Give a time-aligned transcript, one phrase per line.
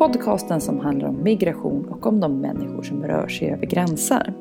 [0.00, 4.34] Podcasten som handlar om migration och om de människor som rör sig över gränser.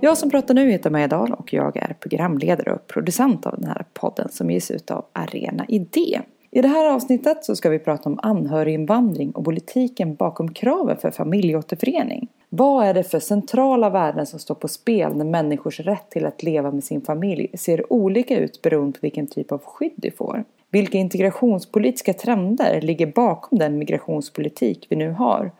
[0.00, 3.68] Jag som pratar nu heter Maja Dahl och jag är programledare och producent av den
[3.68, 6.20] här podden som ges ut av Arena Idé.
[6.50, 11.10] I det här avsnittet så ska vi prata om anhöriginvandring och politiken bakom kraven för
[11.10, 12.28] familjeåterförening.
[12.48, 16.42] Vad är det för centrala värden som står på spel när människors rätt till att
[16.42, 20.44] leva med sin familj ser olika ut beroende på vilken typ av skydd de får?
[20.76, 25.52] Vilka integrationspolitiska trender ligger bakom den migrationspolitik vi nu har?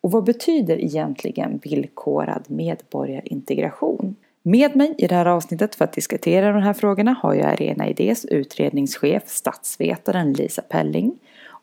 [0.00, 4.16] Och vad betyder egentligen villkorad medborgarintegration?
[4.42, 7.88] Med mig i det här avsnittet för att diskutera de här frågorna har jag Arena
[7.88, 11.18] Idés utredningschef, statsvetaren Lisa Pelling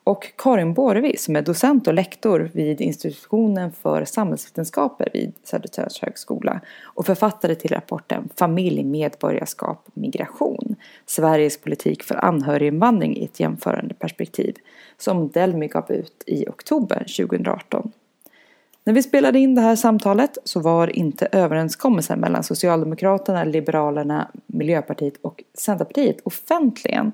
[0.06, 6.62] och Karin Bårevi som är docent och lektor vid institutionen för samhällsvetenskaper vid Södertörns högskola
[6.84, 14.56] och författare till rapporten Familj, medborgarskap migration Sveriges politik för anhöriginvandring i ett jämförande perspektiv
[14.98, 17.92] som Delmi gav ut i oktober 2018.
[18.84, 25.14] När vi spelade in det här samtalet så var inte överenskommelsen mellan Socialdemokraterna, Liberalerna, Miljöpartiet
[25.22, 27.12] och Centerpartiet offentligen.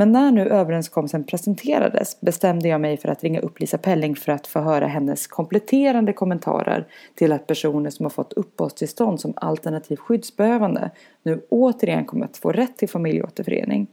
[0.00, 4.32] Men när nu överenskommelsen presenterades bestämde jag mig för att ringa upp Lisa Pelling för
[4.32, 9.96] att få höra hennes kompletterande kommentarer till att personer som har fått uppehållstillstånd som alternativ
[9.96, 10.90] skyddsbehövande
[11.22, 13.86] nu återigen kommer att få rätt till familjeåterförening.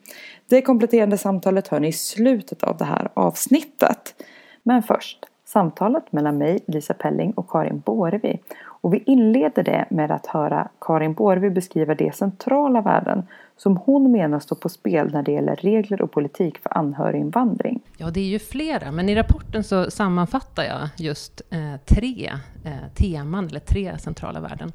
[0.47, 4.23] Det kompletterande samtalet hör ni i slutet av det här avsnittet.
[4.64, 8.39] Men först samtalet mellan mig, Lisa Pelling och Karin Bårevi.
[8.81, 14.11] Och vi inleder det med att höra Karin Borvi beskriva de centrala värden som hon
[14.11, 17.80] menar står på spel när det gäller regler och politik för anhöriginvandring.
[17.98, 22.32] Ja, det är ju flera, men i rapporten så sammanfattar jag just eh, tre
[22.65, 24.71] eh, teman, eller tre centrala värden.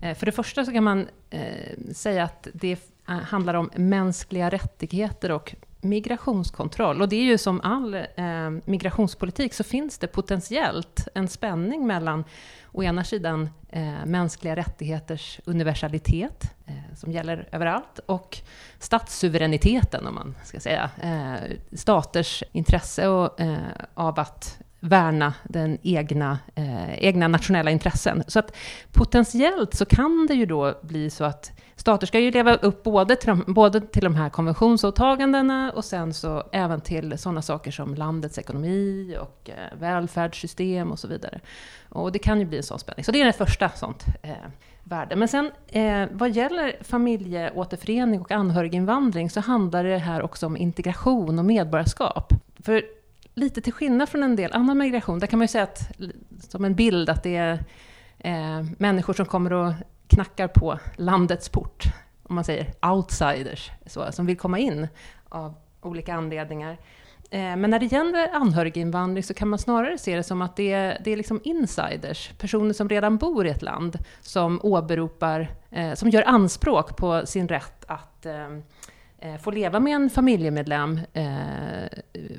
[0.00, 5.30] Eh, för det första så kan man eh, säga att det handlar om mänskliga rättigheter
[5.30, 7.02] och migrationskontroll.
[7.02, 12.24] Och det är ju som all eh, migrationspolitik så finns det potentiellt en spänning mellan
[12.72, 18.38] å ena sidan eh, mänskliga rättigheters universalitet, eh, som gäller överallt, och
[18.78, 20.90] statssuveräniteten, om man ska säga.
[21.02, 23.58] Eh, staters intresse och, eh,
[23.94, 28.24] av att värna den egna, eh, egna nationella intressen.
[28.26, 28.56] Så att
[28.92, 33.16] potentiellt så kan det ju då bli så att stater ska ju leva upp både
[33.16, 37.94] till de, både till de här konventionsåtagandena och sen så även till sådana saker som
[37.94, 41.40] landets ekonomi och eh, välfärdssystem och så vidare.
[41.88, 43.04] Och det kan ju bli en sån spänning.
[43.04, 44.32] Så det är det första sånt eh,
[44.84, 45.16] värde.
[45.16, 51.38] Men sen eh, vad gäller familjeåterförening och anhöriginvandring så handlar det här också om integration
[51.38, 52.32] och medborgarskap.
[52.64, 52.82] För
[53.40, 55.90] lite till skillnad från en del annan migration, där kan man ju säga att,
[56.40, 57.64] som en bild att det är
[58.18, 59.72] eh, människor som kommer och
[60.06, 61.84] knackar på landets port,
[62.22, 64.88] om man säger outsiders, så, som vill komma in
[65.28, 66.78] av olika anledningar.
[67.30, 70.72] Eh, men när det gäller anhöriginvandring så kan man snarare se det som att det
[70.72, 75.94] är, det är liksom insiders, personer som redan bor i ett land, som åberopar, eh,
[75.94, 78.48] som gör anspråk på sin rätt att eh,
[79.22, 81.24] Eh, få leva med en familjemedlem eh,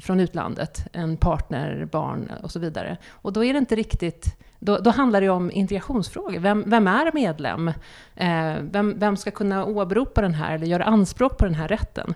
[0.02, 2.98] från utlandet, en partner, barn och så vidare.
[3.12, 6.40] Och då är det inte riktigt då, då handlar det om integrationsfrågor.
[6.40, 7.68] Vem, vem är medlem?
[8.16, 12.14] Eh, vem, vem, ska kunna åberopa den här, eller göra anspråk på den här rätten?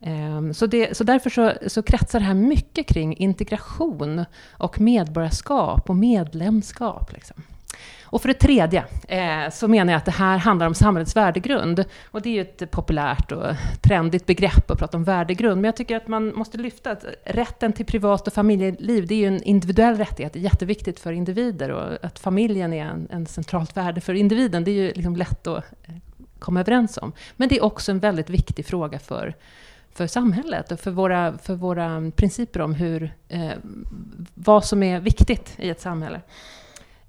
[0.00, 5.90] Eh, så, det, så därför så, så kretsar det här mycket kring integration och medborgarskap
[5.90, 7.12] och medlemskap.
[7.12, 7.42] Liksom.
[8.10, 11.84] Och för det tredje eh, så menar jag att det här handlar om samhällets värdegrund.
[12.10, 13.46] Och det är ju ett populärt och
[13.80, 15.56] trendigt begrepp att prata om värdegrund.
[15.60, 19.18] Men jag tycker att man måste lyfta att rätten till privat och familjeliv, det är
[19.18, 20.32] ju en individuell rättighet.
[20.32, 24.64] Det är jätteviktigt för individer och att familjen är en, en centralt värde för individen,
[24.64, 25.94] det är ju liksom lätt att eh,
[26.38, 27.12] komma överens om.
[27.36, 29.34] Men det är också en väldigt viktig fråga för
[29.92, 33.52] för samhället och för våra, för våra principer om hur, eh,
[34.34, 36.20] vad som är viktigt i ett samhälle.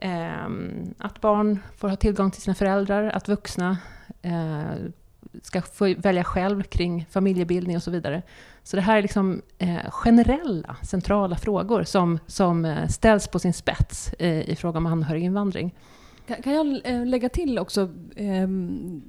[0.03, 3.77] Ehm, att barn får ha tillgång till sina föräldrar, att vuxna
[4.21, 4.73] eh,
[5.41, 8.21] ska få välja själv kring familjebildning och så vidare.
[8.63, 13.53] Så det här är liksom eh, generella, centrala frågor som, som eh, ställs på sin
[13.53, 15.75] spets i fråga om anhöriginvandring.
[16.31, 17.81] Kan, kan jag eh, lägga till också
[18.15, 18.47] eh,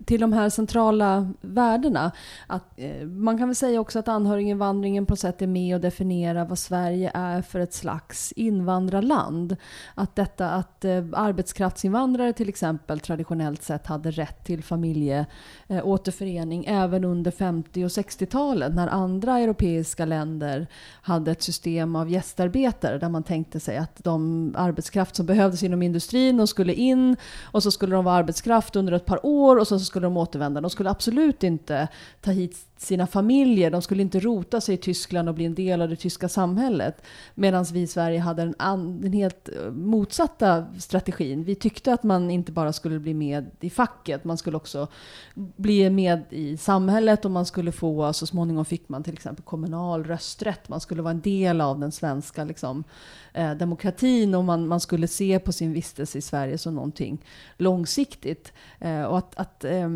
[0.04, 2.12] till de här centrala värdena
[2.46, 6.44] att eh, man kan väl säga också att anhöriginvandringen på sätt är med och definierar
[6.44, 9.56] vad Sverige är för ett slags invandrarland.
[9.94, 17.30] Att detta att eh, arbetskraftsinvandrare till exempel traditionellt sett hade rätt till familjeåterförening även under
[17.30, 20.66] 50 och 60-talet när andra europeiska länder
[21.02, 25.82] hade ett system av gästarbetare där man tänkte sig att de arbetskraft som behövdes inom
[25.82, 27.11] industrin de skulle in
[27.44, 30.60] och så skulle de vara arbetskraft under ett par år och så skulle de återvända.
[30.60, 31.88] De skulle absolut inte
[32.20, 33.70] ta hit sina familjer.
[33.70, 37.02] De skulle inte rota sig i Tyskland och bli en del av det tyska samhället.
[37.34, 38.54] Medan vi i Sverige hade den,
[39.00, 41.44] den helt eh, motsatta strategin.
[41.44, 44.88] Vi tyckte att man inte bara skulle bli med i facket, man skulle också
[45.34, 50.04] bli med i samhället och man skulle få, så småningom fick man till exempel kommunal
[50.04, 50.68] rösträtt.
[50.68, 52.84] Man skulle vara en del av den svenska liksom,
[53.32, 57.24] eh, demokratin och man, man skulle se på sin vistelse i Sverige som någonting
[57.56, 58.52] långsiktigt.
[58.80, 59.88] Eh, och att, att eh,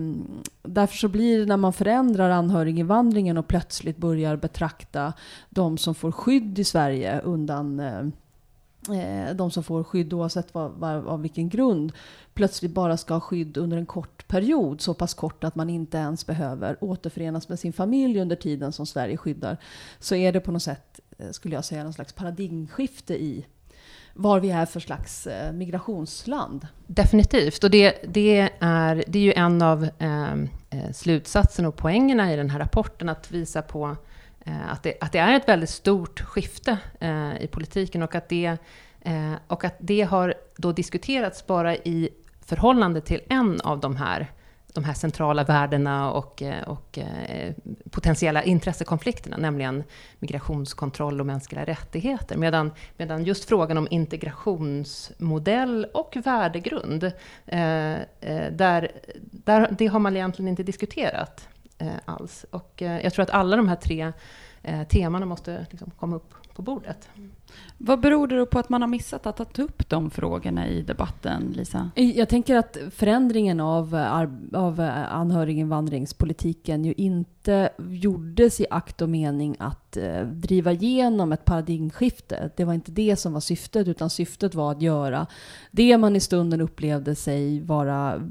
[0.63, 2.31] därför så blir det när man förändrar
[2.77, 5.13] anhöriginvandringen och plötsligt börjar betrakta
[5.51, 8.07] de som får skydd i Sverige undan eh,
[8.95, 11.93] eh, de som får skydd oavsett vad, vad, av vilken grund
[12.35, 14.81] plötsligt bara ska ha skydd under en kort period.
[14.81, 18.87] Så pass kort att man inte ens behöver återförenas med sin familj under tiden som
[18.87, 19.57] Sverige skyddar.
[19.99, 23.47] Så är det på något sätt, eh, skulle jag säga, någon slags paradigmskifte i
[24.17, 26.67] var vi är för slags eh, migrationsland.
[26.87, 32.33] Definitivt, och det, det, är, det är ju en av ehm, eh, slutsatserna och poängerna
[32.33, 33.97] i den här rapporten, att visa på
[34.41, 38.29] eh, att, det, att det är ett väldigt stort skifte eh, i politiken och att,
[38.29, 38.57] det,
[39.01, 42.09] eh, och att det har då diskuterats bara i
[42.41, 44.31] förhållande till en av de här
[44.77, 47.55] de här centrala värdena och, eh, och eh,
[47.91, 49.85] potentiella intressekonflikterna, nämligen
[50.19, 52.37] migrationskontroll och mänskliga rättigheter.
[52.37, 57.05] Medan, medan just frågan om integrationsmodell och värdegrund,
[57.47, 58.91] eh, eh där,
[59.21, 62.47] där, det har man egentligen inte diskuterat eh, alls.
[62.51, 64.13] Och jag tror att alla de här tre
[64.89, 67.09] temana måste liksom komma upp på bordet.
[67.17, 67.31] Mm.
[67.79, 70.83] Vad beror det då på att man har missat att ta upp de frågorna i
[70.83, 71.91] debatten, Lisa?
[71.95, 74.27] Jag tänker att förändringen av, eh,
[74.61, 81.45] av eh, anhöriginvandringspolitiken ju inte gjordes i akt och mening att eh, driva igenom ett
[81.45, 82.51] paradigmskifte.
[82.57, 85.27] Det var inte det som var syftet, utan syftet var att göra
[85.71, 88.23] det man i stunden upplevde sig vara,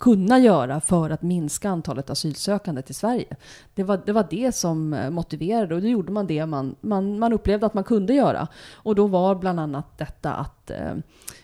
[0.00, 3.36] kunna göra för att minska antalet asylsökande till Sverige.
[3.74, 7.18] Det var det, var det som eh, motiverade och då gjorde man det man, man,
[7.18, 8.48] man upplevde att man kunde göra.
[8.70, 10.94] Och då var bland annat detta att eh,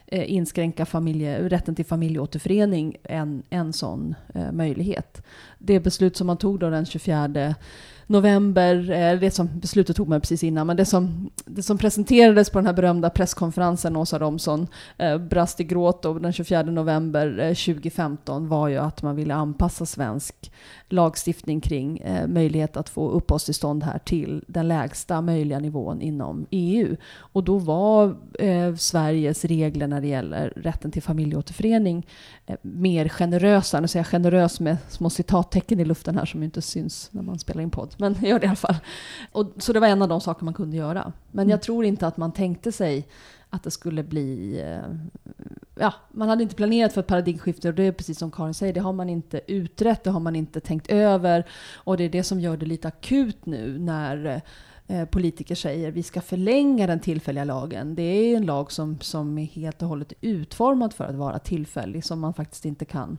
[0.07, 5.23] eh, inskränka familje, rätten till familjeåterförening en, en sån eh, möjlighet.
[5.59, 7.55] Det beslut som man tog då den 24
[8.07, 12.51] november, eh, det som beslutet tog man precis innan, men det som, det som presenterades
[12.51, 14.67] på den här berömda presskonferensen, Åsa Romson
[14.99, 19.35] eh, brast i gråt och den 24 november eh, 2015 var ju att man ville
[19.35, 20.51] anpassa svensk
[20.89, 26.97] lagstiftning kring eh, möjlighet att få uppehållstillstånd här till den lägsta möjliga nivån inom EU.
[27.17, 32.07] Och då var eh, Sveriges regler när det gäller rätten till familjeåterförening
[32.47, 33.81] eh, mer generösa.
[33.81, 37.39] Nu säger jag generös med små citattecken i luften här som inte syns när man
[37.39, 37.94] spelar in podd.
[37.99, 38.77] Men gör det i alla fall.
[39.33, 41.13] Och, så det var en av de saker man kunde göra.
[41.31, 41.51] Men mm.
[41.51, 43.09] jag tror inte att man tänkte sig
[43.51, 44.61] att det skulle bli...
[44.61, 45.23] Eh,
[45.75, 48.73] ja, man hade inte planerat för ett paradigmskifte och det är precis som Karin säger,
[48.73, 51.45] det har man inte utrett, det har man inte tänkt över.
[51.75, 54.43] Och det är det som gör det lite akut nu när
[54.87, 57.95] eh, politiker säger vi ska förlänga den tillfälliga lagen.
[57.95, 62.05] Det är en lag som, som är helt och hållet utformad för att vara tillfällig,
[62.05, 63.19] som man faktiskt inte kan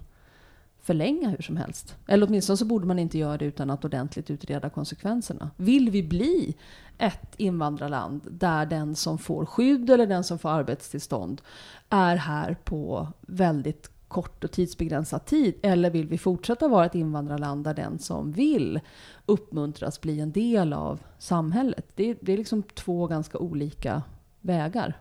[0.86, 1.96] förlänga hur som helst.
[2.08, 5.51] Eller åtminstone så borde man inte göra det utan att ordentligt utreda konsekvenserna.
[5.58, 6.56] Vill vi bli
[6.98, 11.42] ett invandrarland där den som får skydd eller den som får arbetstillstånd
[11.89, 15.56] är här på väldigt kort och tidsbegränsad tid?
[15.62, 18.80] Eller vill vi fortsätta vara ett invandrarland där den som vill
[19.25, 21.86] uppmuntras bli en del av samhället?
[21.96, 24.01] Det, det är liksom två ganska olika
[24.42, 24.98] vägar.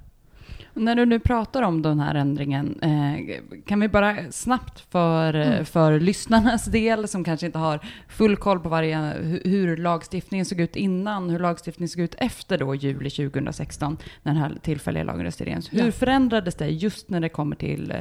[0.74, 3.36] När du nu pratar om den här ändringen, eh,
[3.66, 5.64] kan vi bara snabbt för, eh, mm.
[5.64, 8.98] för lyssnarnas del, som kanske inte har full koll på varje,
[9.44, 14.42] hur lagstiftningen såg ut innan, hur lagstiftningen såg ut efter då juli 2016, när den
[14.42, 15.92] här tillfälliga lagen röstades Hur ja.
[15.92, 17.94] förändrades det just när det kommer till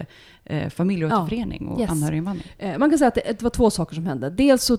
[0.43, 1.73] eh, familjeåterförening ja.
[1.73, 1.89] och yes.
[1.89, 2.47] anhöriginvandring?
[2.77, 4.29] Man kan säga att det, det var två saker som hände.
[4.29, 4.77] Dels så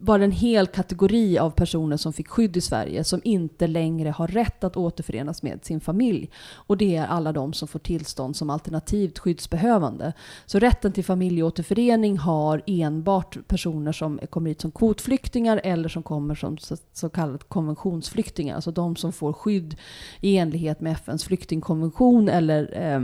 [0.00, 4.10] var det en hel kategori av personer som fick skydd i Sverige som inte längre
[4.10, 6.30] har rätt att återförenas med sin familj.
[6.54, 10.12] Och det är alla de som får tillstånd som alternativt skyddsbehövande.
[10.46, 16.34] Så rätten till familjeåterförening har enbart personer som kommer hit som kvotflyktingar eller som kommer
[16.34, 18.54] som så, så kallade konventionsflyktingar.
[18.54, 19.76] Alltså de som får skydd
[20.20, 23.00] i enlighet med FNs flyktingkonvention eller eh,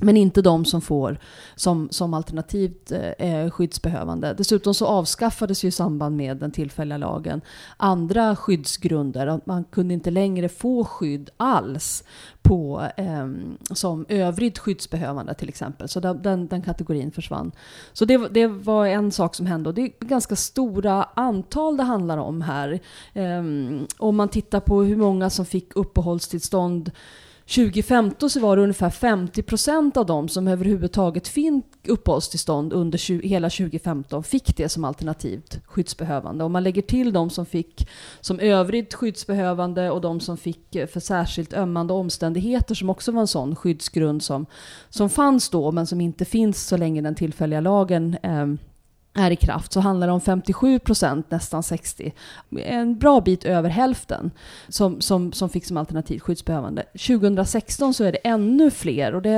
[0.00, 1.18] men inte de som får
[1.54, 4.34] som, som alternativt eh, eh, skyddsbehövande.
[4.38, 7.40] Dessutom så avskaffades ju i samband med den tillfälliga lagen
[7.76, 9.40] andra skyddsgrunder.
[9.44, 12.04] man kunde inte längre få skydd alls
[12.42, 13.26] på, eh,
[13.74, 15.88] som övrigt skyddsbehövande till exempel.
[15.88, 17.52] Så den, den kategorin försvann.
[17.92, 21.82] Så det, det, var en sak som hände och det är ganska stora antal det
[21.82, 22.80] handlar om här.
[23.12, 23.42] Eh,
[23.98, 26.90] om man tittar på hur många som fick uppehållstillstånd
[27.46, 33.28] 2015 så var det ungefär 50 procent av dem som överhuvudtaget fick uppehållstillstånd under 20,
[33.28, 36.44] hela 2015 fick det som alternativt skyddsbehövande.
[36.44, 37.88] Om man lägger till de som fick
[38.20, 43.20] som övrigt skyddsbehövande och de som fick eh, för särskilt ömmande omständigheter som också var
[43.20, 44.46] en sån skyddsgrund som,
[44.88, 48.46] som fanns då men som inte finns så länge den tillfälliga lagen eh,
[49.16, 52.12] är i kraft så handlar det om 57 procent, nästan 60,
[52.58, 54.30] en bra bit över hälften
[54.68, 56.82] som, som, som fick som alternativt skyddsbehövande.
[56.82, 59.30] 2016 så är det ännu fler och det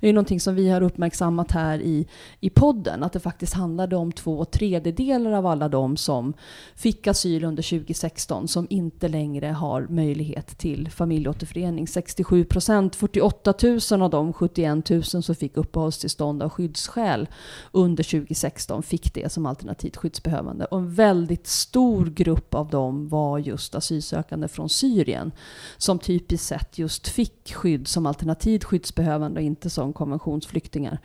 [0.00, 2.06] är ju någonting som vi har uppmärksammat här i,
[2.40, 6.34] i podden, att det faktiskt handlade om två tredjedelar av alla de som
[6.74, 11.86] fick asyl under 2016 som inte längre har möjlighet till familjeåterförening.
[11.86, 13.54] 67 procent, 48
[13.90, 17.28] 000 av de 71 000 som fick uppehållstillstånd av skyddsskäl
[17.72, 20.64] under 2016 fick det som alternativt skyddsbehövande.
[20.64, 25.32] Och en väldigt stor grupp av dem var just asylsökande från Syrien.
[25.76, 30.98] Som typiskt sett just fick skydd som alternativt skyddsbehövande och inte som konventionsflyktingar.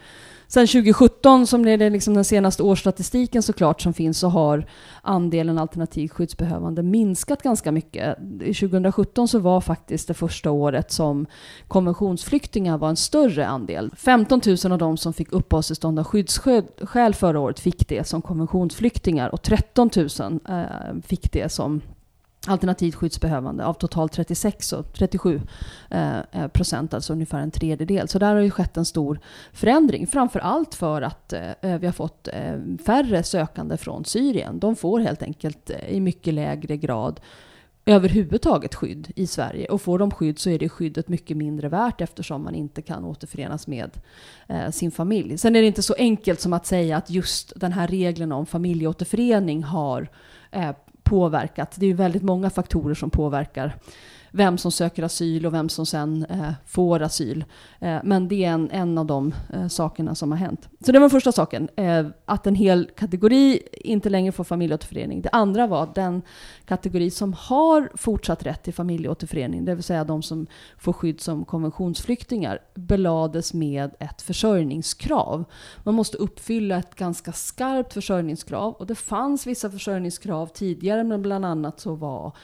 [0.54, 4.66] Sen 2017, som är det liksom den senaste årsstatistiken såklart som finns, så har
[5.02, 8.18] andelen alternativt skyddsbehövande minskat ganska mycket.
[8.40, 11.26] 2017 så var faktiskt det första året som
[11.68, 13.92] konventionsflyktingar var en större andel.
[13.98, 19.30] 15 000 av de som fick uppehållstillstånd av skyddsskäl förra året fick det som konventionsflyktingar
[19.30, 20.66] och 13 000 eh,
[21.04, 21.82] fick det som
[22.48, 25.42] alternativt skyddsbehövande av totalt 36 och 37
[25.90, 28.08] eh, procent, alltså ungefär en tredjedel.
[28.08, 29.20] Så där har ju skett en stor
[29.54, 34.60] förändring, framför allt för att eh, eh, vi har fått eh, färre sökande från Syrien.
[34.60, 37.20] De får helt enkelt eh, i mycket lägre grad
[37.86, 39.68] överhuvudtaget skydd i Sverige.
[39.68, 43.06] Och får de skydd så är det skyddet mycket mindre värt eftersom man inte kan
[43.06, 43.92] återförenas med
[44.48, 45.38] eh, sin familj.
[45.38, 48.46] Sen är det inte så enkelt som att säga att just den här regeln om
[48.46, 50.10] familjeåterförening har
[50.52, 50.72] eh,
[51.04, 51.76] påverkat.
[51.76, 53.76] Det är ju väldigt många faktorer som påverkar
[54.32, 57.46] vem som söker asyl och vem som sen eh, får asyl.
[57.80, 60.70] Eh, men det är en, en av de eh, sakerna som har hänt.
[60.86, 65.22] Så det var första saken, eh, att en hel kategori inte längre får familjeåterförening.
[65.22, 66.22] Det andra var att den
[66.66, 70.48] kategori som har fortsatt rätt till familjeåterförening, det vill säga de som
[70.78, 75.44] får skydd som konventionsflyktingar, belades med ett försörjningskrav.
[75.84, 81.46] Man måste uppfylla ett ganska skarpt försörjningskrav och det fanns vissa försörjningskrav tidigare, men bland
[81.46, 82.36] annat så var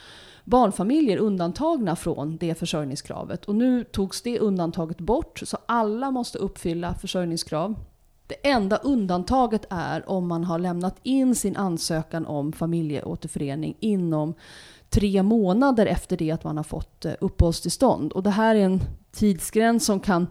[0.48, 3.46] barnfamiljer undantagna från det försörjningskravet.
[3.46, 7.76] Och nu togs det undantaget bort, så alla måste uppfylla försörjningskrav.
[8.28, 14.34] Det enda undantaget är om man har lämnat in sin ansökan om familjeåterförening inom
[14.90, 18.12] tre månader efter det att man har fått eh, uppehållstillstånd.
[18.14, 20.28] Och det här är en tidsgräns som kan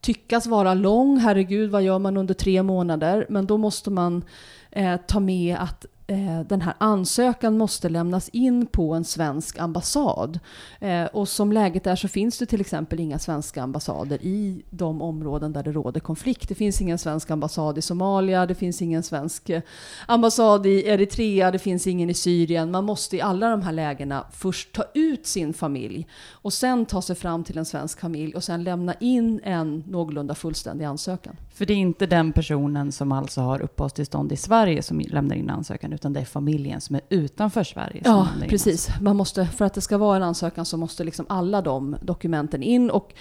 [0.00, 1.18] tyckas vara lång.
[1.18, 3.26] Herregud, vad gör man under tre månader?
[3.28, 4.24] Men då måste man
[4.70, 10.38] eh, ta med att Eh, den här ansökan måste lämnas in på en svensk ambassad.
[10.80, 15.02] Eh, och som läget är så finns det till exempel inga svenska ambassader i de
[15.02, 16.48] områden där det råder konflikt.
[16.48, 19.62] Det finns ingen svensk ambassad i Somalia, det finns ingen svensk eh,
[20.06, 22.70] ambassad i Eritrea, det finns ingen i Syrien.
[22.70, 27.02] Man måste i alla de här lägena först ta ut sin familj och sen ta
[27.02, 31.36] sig fram till en svensk familj och sen lämna in en någorlunda fullständig ansökan.
[31.54, 35.50] För det är inte den personen som alltså har uppehållstillstånd i Sverige som lämnar in
[35.50, 38.02] ansökan, utan det är familjen som är utanför Sverige.
[38.04, 38.88] Ja, precis.
[39.00, 42.62] Man måste, för att det ska vara en ansökan så måste liksom alla de dokumenten
[42.62, 42.90] in.
[42.90, 43.14] Och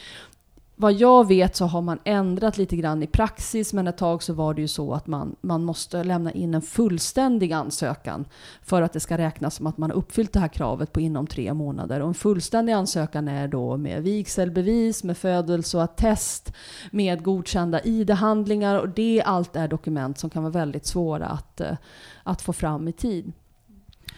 [0.78, 4.34] vad jag vet så har man ändrat lite grann i praxis, men ett tag så
[4.34, 8.26] var det ju så att man, man måste lämna in en fullständig ansökan
[8.62, 11.28] för att det ska räknas som att man har uppfyllt det här kravet på inom
[11.28, 12.00] tre månader.
[12.00, 16.54] Och en fullständig ansökan är då med vigselbevis, med födelseattest,
[16.92, 21.78] med godkända ID-handlingar och det allt är dokument som kan vara väldigt svåra att, eh,
[22.24, 23.34] att få fram i tid.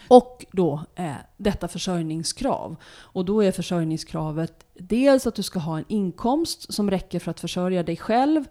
[0.08, 2.76] Och då eh, detta försörjningskrav.
[2.86, 7.40] Och då är försörjningskravet dels att du ska ha en inkomst som räcker för att
[7.40, 8.44] försörja dig själv,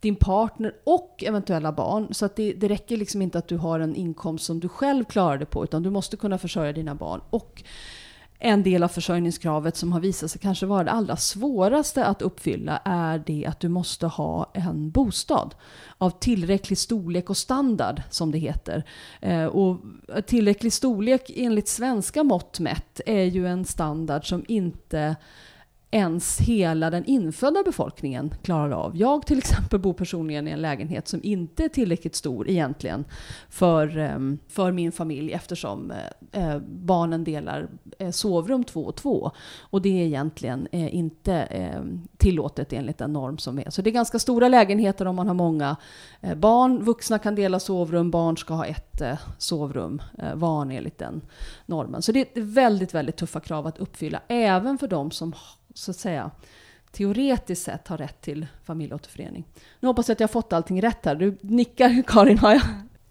[0.00, 2.14] din partner och eventuella barn.
[2.14, 5.04] Så att det, det räcker liksom inte att du har en inkomst som du själv
[5.04, 7.20] klarar dig på, utan du måste kunna försörja dina barn.
[7.30, 7.62] Och
[8.44, 12.82] en del av försörjningskravet som har visat sig kanske vara det allra svåraste att uppfylla
[12.84, 15.54] är det att du måste ha en bostad
[15.98, 18.84] av tillräcklig storlek och standard som det heter.
[19.20, 19.80] Eh, och
[20.26, 25.16] tillräcklig storlek enligt svenska mått mätt är ju en standard som inte
[25.94, 28.96] ens hela den infödda befolkningen klarar av.
[28.96, 33.04] Jag till exempel bor personligen i en lägenhet som inte är tillräckligt stor egentligen
[33.48, 35.90] för, ehm, för min familj eftersom
[36.32, 37.68] eh, eh, barnen delar
[37.98, 39.30] eh, sovrum två och två.
[39.60, 43.70] Och det är egentligen inte ehm, tillåtet enligt den norm som är.
[43.70, 45.76] Så det är ganska stora lägenheter om man har många
[46.36, 46.84] barn.
[46.84, 49.02] Vuxna kan dela sovrum, barn ska ha ett
[49.38, 50.02] sovrum
[50.34, 51.20] var enligt den
[51.66, 52.02] normen.
[52.02, 55.32] Så det är väldigt, väldigt tuffa krav att uppfylla även för de som
[55.74, 56.30] så att säga
[56.92, 59.44] teoretiskt sett har rätt till familjeåterförening.
[59.80, 61.14] Nu hoppas jag att jag har fått allting rätt här.
[61.14, 62.62] Du nickar Karin, har jag?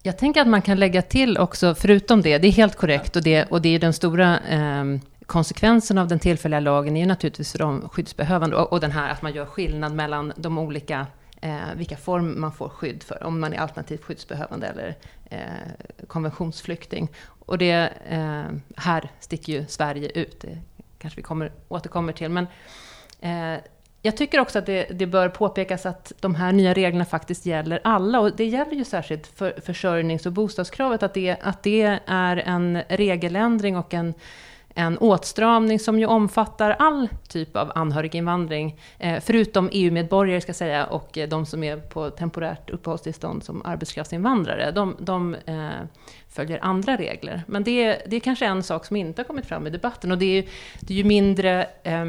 [0.02, 3.22] Jag tänker att man kan lägga till också, förutom det, det är helt korrekt och
[3.22, 4.84] det, och det är den stora eh,
[5.26, 9.10] konsekvensen av den tillfälliga lagen är ju naturligtvis för de skyddsbehövande och, och den här
[9.10, 11.06] att man gör skillnad mellan de olika
[11.40, 14.96] eh, vilka form man får skydd för, om man är alternativt skyddsbehövande eller
[15.30, 17.08] eh, konventionsflykting.
[17.24, 18.44] Och det, eh,
[18.76, 20.58] här sticker ju Sverige ut, det
[21.02, 22.30] kanske vi kommer, återkommer till.
[22.30, 22.46] Men
[23.20, 23.62] eh,
[24.02, 27.80] jag tycker också att det, det, bör påpekas att de här nya reglerna faktiskt gäller
[27.84, 28.20] alla.
[28.20, 32.82] Och det gäller ju särskilt för försörjnings och bostadskravet, att det, att det är en
[32.88, 34.14] regeländring och en,
[34.74, 41.18] en åtstramning som ju omfattar all typ av anhöriginvandring, eh, förutom EU-medborgare ska säga, och
[41.18, 44.70] eh, de som är på temporärt uppehållstillstånd som arbetskraftsinvandrare.
[44.70, 45.70] De, de eh,
[46.32, 47.42] följer andra regler.
[47.46, 50.18] Men det, det är kanske en sak som inte har kommit fram i debatten och
[50.18, 50.44] det är,
[50.80, 51.66] det är ju mindre...
[51.82, 52.04] Eh,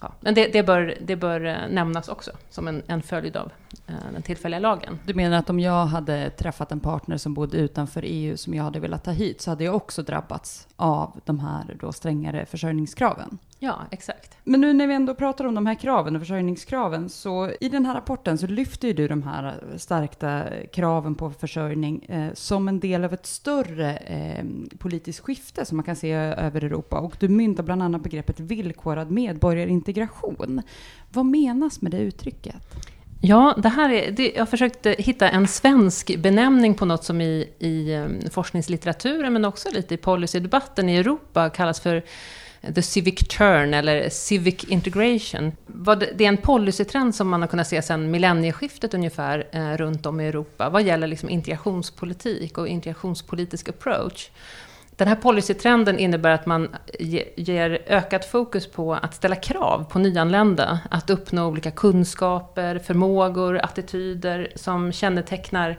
[0.00, 3.52] ja, men det, det, bör, det bör eh, nämnas också som en, en följd av
[3.86, 4.98] eh, den tillfälliga lagen.
[5.06, 8.64] Du menar att om jag hade träffat en partner som bodde utanför EU som jag
[8.64, 13.38] hade velat ta hit så hade jag också drabbats av de här då strängare försörjningskraven?
[13.58, 14.36] Ja, exakt.
[14.44, 17.86] Men nu när vi ändå pratar om de här kraven och försörjningskraven, så i den
[17.86, 22.80] här rapporten så lyfter ju du de här stärkta kraven på försörjning eh, som en
[22.80, 24.44] del av ett större eh,
[24.78, 26.98] politiskt skifte som man kan se över Europa.
[26.98, 30.62] Och du myntar bland annat begreppet villkorad medborgarintegration.
[31.12, 32.56] Vad menas med det uttrycket?
[33.20, 37.48] Ja, det här är, det, jag försökte hitta en svensk benämning på något som i,
[37.58, 42.02] i um, forskningslitteraturen, men också lite i policydebatten i Europa kallas för
[42.74, 45.52] the civic turn eller civic integration.
[46.14, 50.20] Det är en policytrend som man har kunnat se sedan millennieskiftet ungefär eh, runt om
[50.20, 54.30] i Europa vad gäller liksom integrationspolitik och integrationspolitisk approach.
[54.96, 56.76] Den här policytrenden innebär att man
[57.36, 64.52] ger ökat fokus på att ställa krav på nyanlända, att uppnå olika kunskaper, förmågor, attityder
[64.54, 65.78] som kännetecknar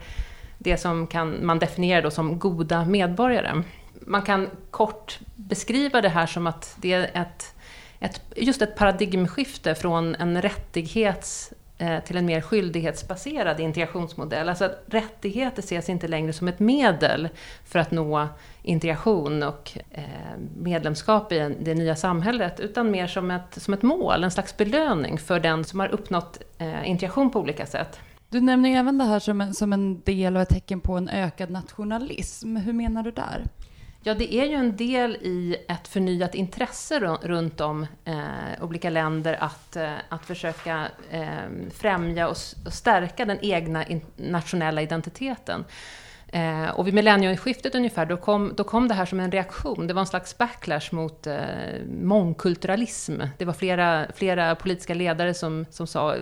[0.58, 3.64] det som kan man definiera då som goda medborgare
[4.02, 7.56] man kan kort beskriva det här som att det är ett,
[8.00, 14.50] ett, just ett paradigmskifte från en rättighets eh, till en mer skyldighetsbaserad integrationsmodell.
[14.50, 17.30] Alltså att rättigheter ses inte längre som ett medel
[17.66, 18.28] för att nå
[18.64, 20.04] integration och eh,
[20.58, 25.18] medlemskap i det nya samhället, utan mer som ett, som ett mål, en slags belöning
[25.18, 28.00] för den som har uppnått eh, integration på olika sätt.
[28.30, 31.10] Du nämner även det här som en, som en del och ett tecken på en
[31.10, 32.56] ökad nationalism.
[32.56, 33.44] Hur menar du där?
[34.08, 39.38] Ja, det är ju en del i ett förnyat intresse runt om eh, olika länder
[39.40, 41.28] att, eh, att försöka eh,
[41.74, 45.66] främja och, och stärka den egna in, nationella identiteten.
[46.34, 49.88] Eh, och vid millennieskiftet ungefär, då kom, då kom det här som en reaktion.
[49.88, 51.36] Det var en slags backlash mot eh,
[52.02, 53.22] mångkulturalism.
[53.38, 56.16] Det var flera, flera politiska ledare som, som sa,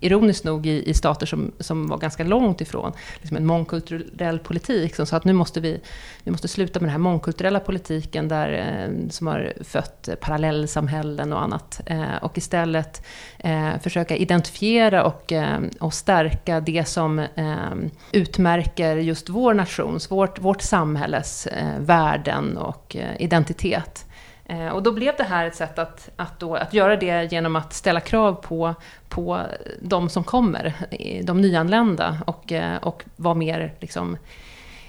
[0.00, 4.96] ironiskt nog i, i stater som, som var ganska långt ifrån liksom en mångkulturell politik,
[4.96, 5.80] som sa att nu måste vi,
[6.24, 11.42] vi måste sluta med den här mångkulturella politiken där, eh, som har fött parallellsamhällen och
[11.42, 11.80] annat.
[11.86, 13.06] Eh, och istället
[13.38, 17.74] eh, försöka identifiera och, eh, och stärka det som eh,
[18.12, 24.06] utmärker just vår vår nations, vårt, vårt samhälles eh, värden och eh, identitet.
[24.44, 27.56] Eh, och då blev det här ett sätt att, att, då, att göra det genom
[27.56, 28.74] att ställa krav på,
[29.08, 29.40] på
[29.80, 30.74] de som kommer,
[31.22, 34.16] de nyanlända, och, eh, och vara mer liksom,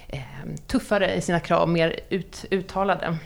[0.07, 0.21] eh,
[0.67, 3.17] tuffare i sina krav, mer ut, uttalade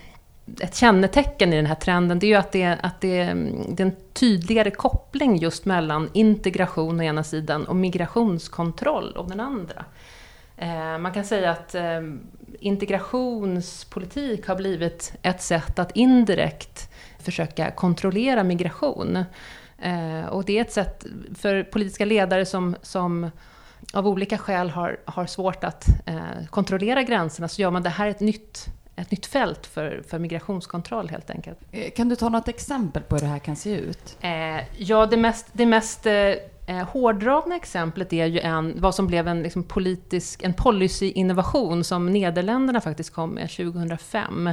[0.59, 3.83] ett kännetecken i den här trenden, det är ju att, det, att det, mm, det
[3.83, 9.85] är en tydligare koppling just mellan integration å ena sidan och migrationskontroll å den andra.
[10.57, 12.01] Eh, man kan säga att eh,
[12.59, 16.89] integrationspolitik har blivit ett sätt att indirekt
[17.19, 19.23] försöka kontrollera migration.
[19.81, 23.29] Eh, och det är ett sätt för politiska ledare som, som
[23.93, 25.85] av olika skäl har, har svårt att
[26.49, 31.09] kontrollera gränserna, så gör man det här ett nytt ett nytt fält för, för migrationskontroll
[31.09, 31.59] helt enkelt.
[31.95, 34.17] Kan du ta något exempel på hur det här kan se ut?
[34.21, 36.33] Eh, ja, det mest, det mest eh,
[36.69, 42.13] Eh, hårdragna exemplet är ju en, vad som blev en liksom, politisk, en policyinnovation som
[42.13, 44.49] Nederländerna faktiskt kom med 2005.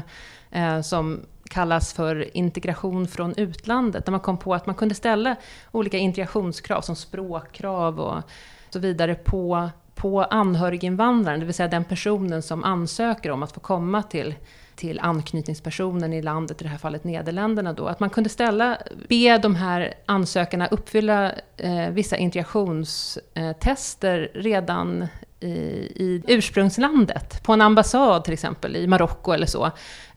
[0.50, 5.36] Eh, som kallas för integration från utlandet, där man kom på att man kunde ställa
[5.72, 8.22] olika integrationskrav som språkkrav och
[8.70, 13.60] så vidare på, på anhöriginvandraren, det vill säga den personen som ansöker om att få
[13.60, 14.34] komma till
[14.76, 19.38] till anknytningspersonen i landet, i det här fallet Nederländerna då, att man kunde ställa, be
[19.38, 25.08] de här ansökarna uppfylla eh, vissa integrationstester redan
[25.44, 29.70] i, i ursprungslandet, på en ambassad till exempel i Marocko eller så,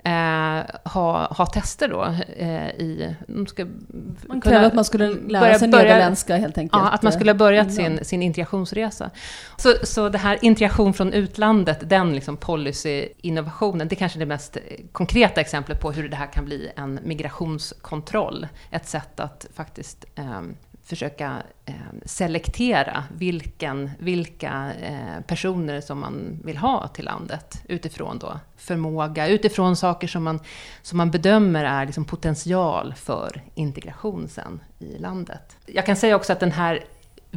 [0.04, 2.04] eh, ha, ha tester då
[2.38, 3.16] eh, i...
[3.28, 3.66] De ska
[4.28, 6.84] man krävde att man skulle lära sig börja, nederländska helt enkelt.
[6.84, 9.10] Ja, att man skulle ha börjat sin, sin integrationsresa.
[9.58, 14.26] Så, så det här integration från utlandet, den liksom policy-innovationen, det är kanske är det
[14.26, 14.58] mest
[14.92, 18.48] konkreta exemplet på hur det här kan bli en migrationskontroll.
[18.72, 20.42] Ett sätt att faktiskt eh,
[20.88, 21.74] försöka eh,
[22.06, 29.76] selektera vilken, vilka eh, personer som man vill ha till landet utifrån då förmåga, utifrån
[29.76, 30.40] saker som man,
[30.82, 35.58] som man bedömer är liksom potential för integration sen i landet.
[35.66, 36.84] Jag kan säga också att den här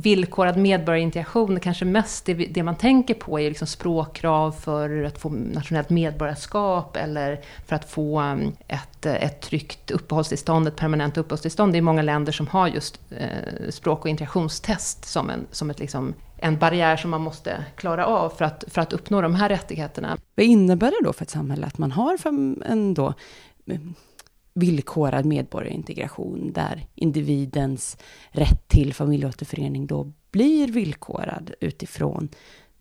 [0.00, 5.28] villkorad medborgarintegration, kanske mest det, det, man tänker på är liksom språkkrav för att få
[5.28, 11.72] nationellt medborgarskap eller för att få mm, ett, ett tryggt uppehållstillstånd, ett permanent uppehållstillstånd.
[11.72, 15.78] Det är många länder som har just eh, språk och integrationstest som, en, som ett,
[15.78, 19.48] liksom, en barriär som man måste klara av för att, för att uppnå de här
[19.48, 20.18] rättigheterna.
[20.34, 22.18] Vad innebär det då för ett samhälle att man har
[22.64, 23.14] en då
[23.66, 23.94] mm,
[24.60, 27.96] villkorad medborgarintegration där individens
[28.30, 32.28] rätt till familjeåterförening då blir villkorad utifrån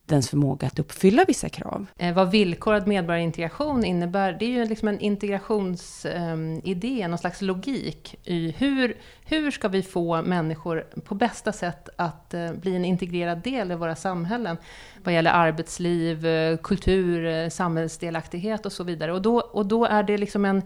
[0.09, 1.85] dens förmåga att uppfylla vissa krav.
[1.97, 8.15] Eh, vad villkorad medborgarintegration innebär, det är ju liksom en integrationsidé, um, någon slags logik
[8.23, 13.41] i hur, hur ska vi få människor på bästa sätt att eh, bli en integrerad
[13.41, 14.57] del i våra samhällen
[15.03, 19.13] vad gäller arbetsliv, eh, kultur, samhällsdelaktighet och så vidare.
[19.13, 20.61] Och då, och då är det liksom en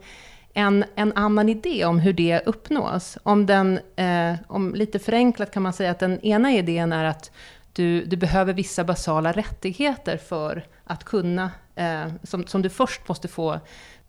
[0.54, 3.18] en, en annan idé om hur det uppnås.
[3.24, 7.32] Om, den, eh, om lite förenklat kan man säga att den ena idén är att
[7.74, 13.28] du, du behöver vissa basala rättigheter för att kunna, eh, som, som du först måste
[13.28, 13.60] få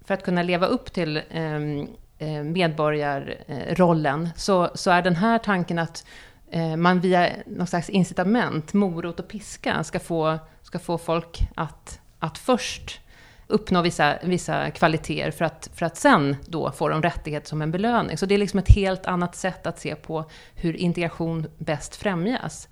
[0.04, 5.78] för att kunna leva upp till ehm, eh, medborgarrollen, så, så är den här tanken
[5.78, 6.06] att
[6.50, 12.00] eh, man via någon slags incitament, morot och piska, ska få, ska få folk att,
[12.18, 13.00] att först
[13.46, 17.70] uppnå vissa, vissa kvaliteter för att, för att sen då få de rättigheter som en
[17.70, 18.18] belöning.
[18.18, 22.68] Så det är liksom ett helt annat sätt att se på hur integration bäst främjas.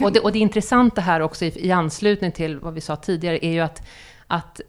[0.00, 3.46] Och det, och det intressanta här också i, i anslutning till vad vi sa tidigare
[3.46, 3.82] är ju att,
[4.26, 4.60] att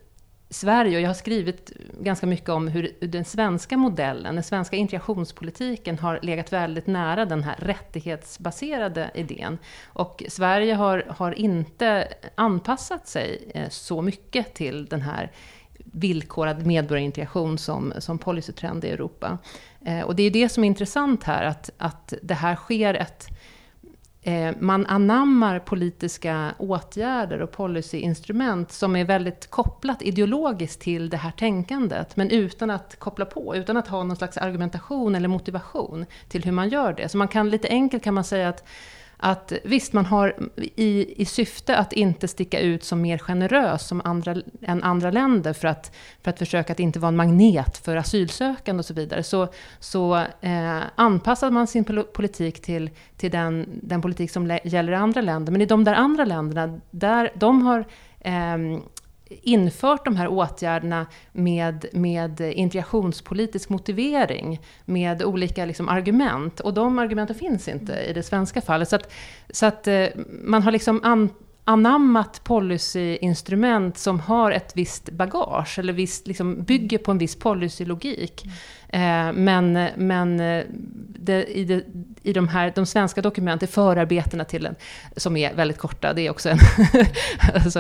[0.54, 6.00] Sverige, och jag har skrivit ganska mycket om hur den svenska modellen, den svenska integrationspolitiken
[6.00, 9.58] har legat väldigt nära den här rättighetsbaserade idén.
[9.86, 15.32] Och Sverige har, har inte anpassat sig eh, så mycket till den här
[15.78, 19.38] villkorad medborgarintegration som, som policytrend i Europa.
[19.86, 23.28] Eh, och det är det som är intressant här, att, att det här sker ett
[24.24, 31.32] Eh, man anammar politiska åtgärder och policyinstrument som är väldigt kopplat ideologiskt till det här
[31.32, 36.44] tänkandet, men utan att koppla på, utan att ha någon slags argumentation eller motivation till
[36.44, 37.10] hur man gör det.
[37.10, 38.64] Så man kan lite enkelt kan man säga att
[39.24, 40.36] att visst, man har
[40.76, 45.54] i, i syfte att inte sticka ut som mer generös som andra, än andra länder
[45.54, 49.24] för att, för att försöka att inte vara en magnet för asylsökande och så vidare,
[49.24, 49.48] så,
[49.80, 55.22] så eh, anpassar man sin politik till, till den, den politik som gäller i andra
[55.22, 55.52] länder.
[55.52, 57.86] Men i de där andra länderna, där de har
[58.20, 58.58] eh,
[59.42, 66.60] infört de här åtgärderna med, med integrationspolitisk motivering, med olika liksom argument.
[66.60, 68.90] Och de argumenten finns inte i det svenska fallet.
[68.90, 69.12] Så att,
[69.50, 70.06] så att eh,
[70.44, 71.30] man har liksom an,
[71.64, 78.44] anammat policyinstrument som har ett visst bagage, eller visst, liksom bygger på en viss policylogik.
[78.44, 78.56] Mm
[79.34, 80.64] men men eh,
[81.24, 81.84] det, i, det,
[82.24, 84.76] i de, här, de svenska dokumenten, förarbetena till den,
[85.18, 86.58] som är väldigt korta, det är också en...
[87.56, 87.80] alltså,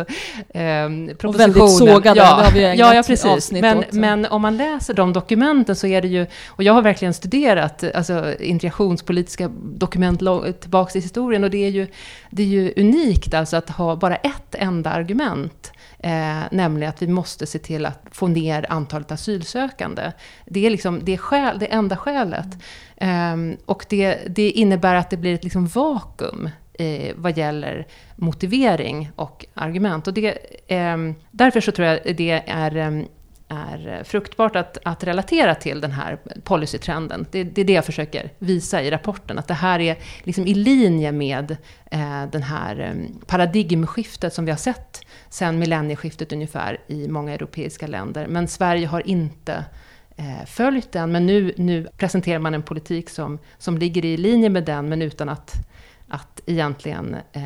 [0.49, 3.51] eh, och väldigt sågade, ja, det har vi ja, ja, precis.
[3.51, 7.13] Men, men om man läser de dokumenten så är det ju, och jag har verkligen
[7.13, 10.19] studerat alltså, integrationspolitiska dokument
[10.59, 11.87] tillbaka i historien, och det är ju,
[12.29, 15.71] det är ju unikt alltså att ha bara ett enda argument
[16.03, 20.11] Eh, nämligen att vi måste se till att få ner antalet asylsökande.
[20.45, 22.47] Det är liksom det, är skäl, det enda skälet.
[22.97, 23.51] Mm.
[23.51, 29.11] Eh, och det, det, innebär att det blir ett liksom vakuum eh, vad gäller motivering
[29.15, 30.07] och argument.
[30.07, 30.37] Och det,
[30.67, 30.97] eh,
[31.31, 33.05] därför så tror jag det är ehm,
[33.51, 37.25] är eh, fruktbart att, att relatera till den här policytrenden.
[37.31, 40.53] Det, det, är det jag försöker visa i rapporten, att det här är liksom i
[40.53, 41.57] linje med
[41.91, 47.87] eh, den här eh, paradigmskiftet som vi har sett sedan millennieskiftet ungefär i många europeiska
[47.87, 48.27] länder.
[48.27, 49.65] Men Sverige har inte
[50.17, 54.49] eh, följt den, men nu, nu presenterar man en politik som, som ligger i linje
[54.49, 55.53] med den, men utan att,
[56.07, 57.43] att egentligen eh,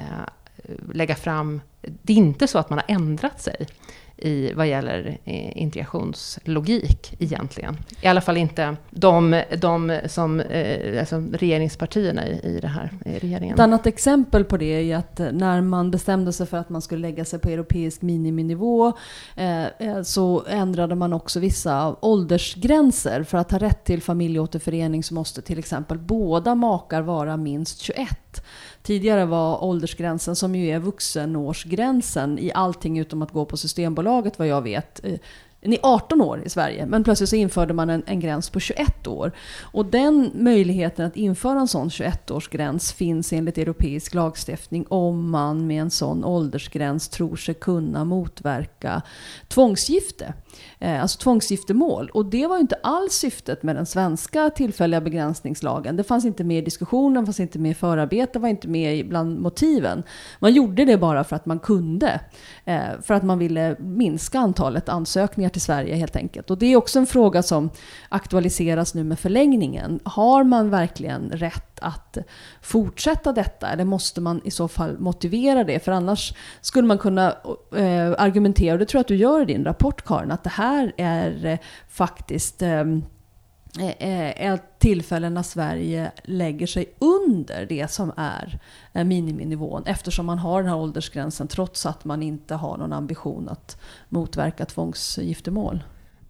[0.94, 1.62] lägga fram...
[1.82, 3.68] Det är inte så att man har ändrat sig
[4.18, 7.78] i vad gäller eh, integrationslogik egentligen.
[8.02, 13.54] I alla fall inte de, de som, eh, alltså regeringspartierna i, i den här regeringen.
[13.54, 16.82] Ett annat exempel på det är att eh, när man bestämde sig för att man
[16.82, 18.94] skulle lägga sig på europeisk miniminivå
[19.36, 23.24] eh, eh, så ändrade man också vissa åldersgränser.
[23.24, 28.08] För att ha rätt till familjeåterförening så måste till exempel båda makar vara minst 21.
[28.86, 34.48] Tidigare var åldersgränsen, som ju är vuxenårsgränsen i allting utom att gå på Systembolaget vad
[34.48, 35.20] jag vet, eh,
[35.66, 38.60] ni är 18 år i Sverige, men plötsligt så införde man en, en gräns på
[38.60, 39.32] 21 år.
[39.62, 45.82] Och den möjligheten att införa en sån 21-årsgräns finns enligt europeisk lagstiftning om man med
[45.82, 49.02] en sån åldersgräns tror sig kunna motverka
[49.48, 50.34] tvångsgifte.
[50.80, 52.10] Eh, alltså tvångsgiftermål.
[52.14, 55.96] Och det var ju inte alls syftet med den svenska tillfälliga begränsningslagen.
[55.96, 59.40] Det fanns inte med i diskussionen, fanns inte med i förarbetet, var inte med bland
[59.40, 60.04] motiven.
[60.40, 62.20] Man gjorde det bara för att man kunde.
[62.66, 66.52] Eh, för att man ville minska antalet ansökningar till Sverige helt enkelt.
[66.52, 67.70] Och det är också en fråga som
[68.10, 70.00] aktualiseras nu med förlängningen.
[70.04, 72.18] Har man verkligen rätt att
[72.62, 73.68] fortsätta detta?
[73.70, 75.80] Eller måste man i så fall motivera det?
[75.80, 77.36] För annars skulle man kunna
[77.76, 80.50] eh, argumentera, och det tror jag att du gör i din rapport Karin, att det
[80.50, 82.82] här är eh, faktiskt eh,
[84.00, 88.60] eh ett tillfällen när Sverige lägger sig under det som är
[88.94, 93.50] eh, miniminivån eftersom man har den här åldersgränsen trots att man inte har någon ambition
[93.50, 95.84] att motverka tvångsgiftermål.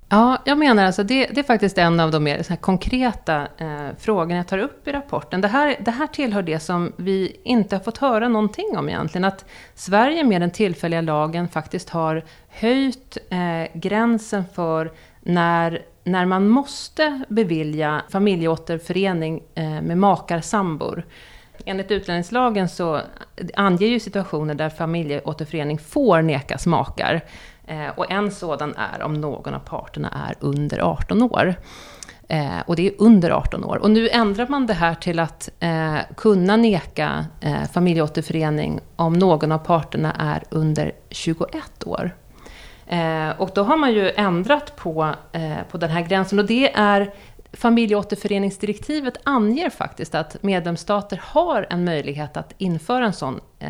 [0.09, 3.87] Ja, jag menar alltså det, det är faktiskt en av de mer så konkreta eh,
[3.97, 5.41] frågorna jag tar upp i rapporten.
[5.41, 9.25] Det här, det här tillhör det som vi inte har fått höra någonting om egentligen.
[9.25, 14.91] Att Sverige med den tillfälliga lagen faktiskt har höjt eh, gränsen för
[15.21, 21.05] när, när man måste bevilja familjeåterförening eh, med makar sambor.
[21.65, 23.01] Enligt utlänningslagen så
[23.55, 27.21] anger ju situationer där familjeåterförening får nekas makar.
[27.67, 31.55] Eh, och en sådan är om någon av parterna är under 18 år.
[32.27, 33.77] Eh, och det är under 18 år.
[33.77, 39.51] Och nu ändrar man det här till att eh, kunna neka eh, familjeåterförening om någon
[39.51, 42.11] av parterna är under 21 år.
[42.87, 46.39] Eh, och då har man ju ändrat på, eh, på den här gränsen.
[46.39, 47.13] Och det är
[47.53, 53.69] familjeåterföreningsdirektivet anger faktiskt att medlemsstater har en möjlighet att införa en sån eh,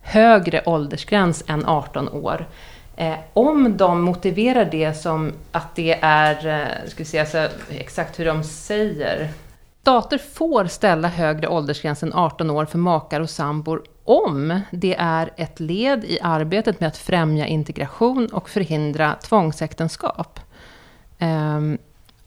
[0.00, 2.46] högre åldersgräns än 18 år.
[2.96, 8.20] Eh, om de motiverar det som att det är, eh, ska vi se alltså, exakt
[8.20, 9.28] hur de säger.
[9.80, 15.30] Stater får ställa högre åldersgräns än 18 år för makar och sambor om det är
[15.36, 20.40] ett led i arbetet med att främja integration och förhindra tvångsäktenskap.
[21.20, 21.78] Um,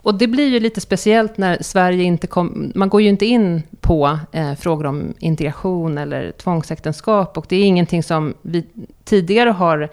[0.05, 3.63] och det blir ju lite speciellt när Sverige inte kom, man går ju inte in
[3.79, 8.65] på eh, frågor om integration eller tvångsäktenskap och det är ingenting som vi
[9.03, 9.89] tidigare har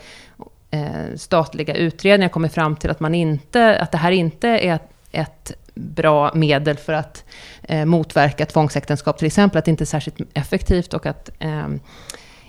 [0.71, 4.91] eh, statliga utredningar kommit fram till att, man inte, att det här inte är ett,
[5.13, 7.25] ett bra medel för att
[7.63, 11.69] eh, motverka tvångsäktenskap till exempel, att det inte är särskilt effektivt och att eh,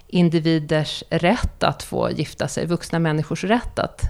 [0.08, 4.02] individers rätt att få gifta sig, vuxna människors rätt att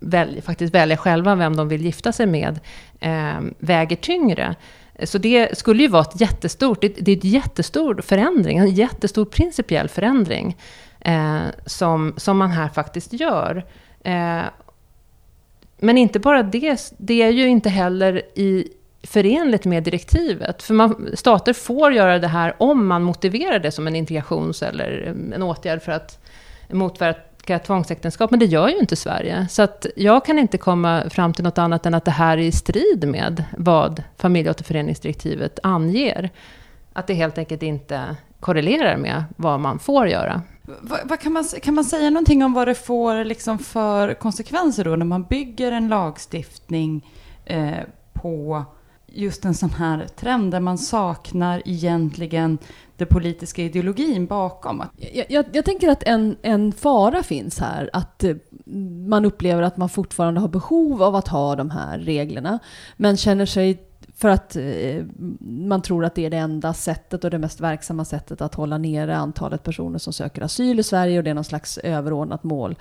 [0.00, 2.60] välja, faktiskt välja själva vem de vill gifta sig med,
[3.00, 4.54] eh, väger tyngre.
[5.02, 9.24] Så det skulle ju vara ett jättestort, det, det är en jättestor förändring, en jättestor
[9.24, 10.56] principiell förändring
[11.00, 13.66] eh, som, som man här faktiskt gör.
[14.04, 14.42] Eh,
[15.78, 18.68] men inte bara det, det är ju inte heller i,
[19.02, 20.62] förenligt med direktivet.
[20.62, 25.14] För man, stater får göra det här om man motiverar det som en integrations eller
[25.34, 26.18] en åtgärd för att
[26.70, 29.46] motverka tvångsäktenskap, men det gör ju inte Sverige.
[29.50, 32.42] Så att jag kan inte komma fram till något annat än att det här är
[32.42, 36.30] i strid med vad familjeåterföreningsdirektivet anger.
[36.92, 40.42] Att det helt enkelt inte korrelerar med vad man får göra.
[40.80, 44.84] Vad, vad, kan, man, kan man säga någonting om vad det får liksom för konsekvenser
[44.84, 47.06] då när man bygger en lagstiftning
[47.44, 47.78] eh,
[48.12, 48.64] på
[49.06, 52.58] just en sån här trend där man saknar egentligen
[52.96, 54.84] den politiska ideologin bakom.
[55.12, 58.36] Jag, jag, jag, tänker att en, en fara finns här, att eh,
[59.06, 62.58] man upplever att man fortfarande har behov av att ha de här reglerna,
[62.96, 63.87] men känner sig
[64.20, 65.04] för att eh,
[65.40, 68.78] man tror att det är det enda sättet och det mest verksamma sättet att hålla
[68.78, 72.76] nere antalet personer som söker asyl i Sverige och det är någon slags överordnat mål.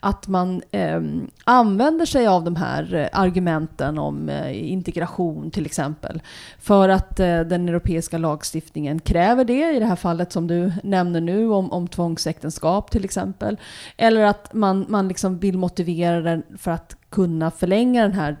[0.00, 1.00] Att man eh,
[1.44, 6.22] använder sig av de här eh, argumenten om eh, integration till exempel.
[6.58, 11.20] För att eh, den europeiska lagstiftningen kräver det, i det här fallet som du nämner
[11.20, 13.56] nu om, om tvångsäktenskap till exempel.
[13.96, 18.36] Eller att man, man liksom vill motivera den för att kunna förlänga den här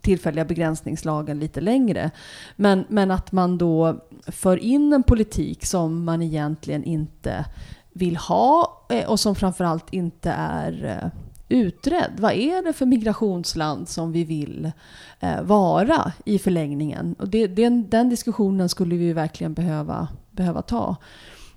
[0.00, 2.10] tillfälliga begränsningslagen lite längre.
[2.56, 7.44] Men, men att man då för in en politik som man egentligen inte
[7.92, 12.12] vill ha eh, och som framförallt inte är eh, utredd.
[12.18, 14.72] Vad är det för migrationsland som vi vill
[15.20, 17.14] eh, vara i förlängningen?
[17.18, 20.96] Och det, den, den diskussionen skulle vi verkligen behöva, behöva ta.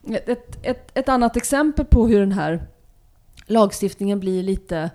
[0.07, 2.63] Ett, ett, ett annat exempel på hur den här
[3.45, 4.89] lagstiftningen blir lite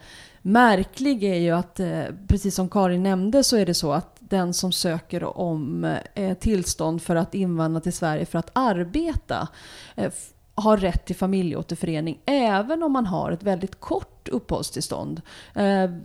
[0.49, 4.55] märklig är ju att, eh, precis som Karin nämnde, så är det så att den
[4.55, 5.85] som söker om
[6.15, 9.49] eh, tillstånd för att invandra till Sverige för att arbeta
[9.97, 10.13] eh,
[10.55, 15.21] har rätt till familjeåterförening även om man har ett väldigt kort uppehållstillstånd.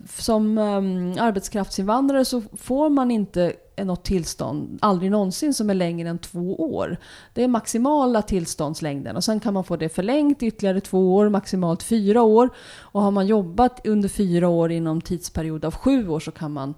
[0.09, 6.19] Som ehm, arbetskraftsinvandrare så får man inte något tillstånd, aldrig någonsin, som är längre än
[6.19, 6.97] två år.
[7.33, 11.83] Det är maximala tillståndslängden och sen kan man få det förlängt ytterligare två år, maximalt
[11.83, 12.49] fyra år.
[12.79, 16.73] Och har man jobbat under fyra år inom tidsperiod av sju år så kan man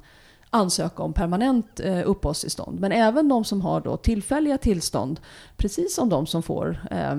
[0.50, 2.80] ansöka om permanent eh, uppehållstillstånd.
[2.80, 5.20] Men även de som har då tillfälliga tillstånd,
[5.58, 7.16] precis som de som får eh,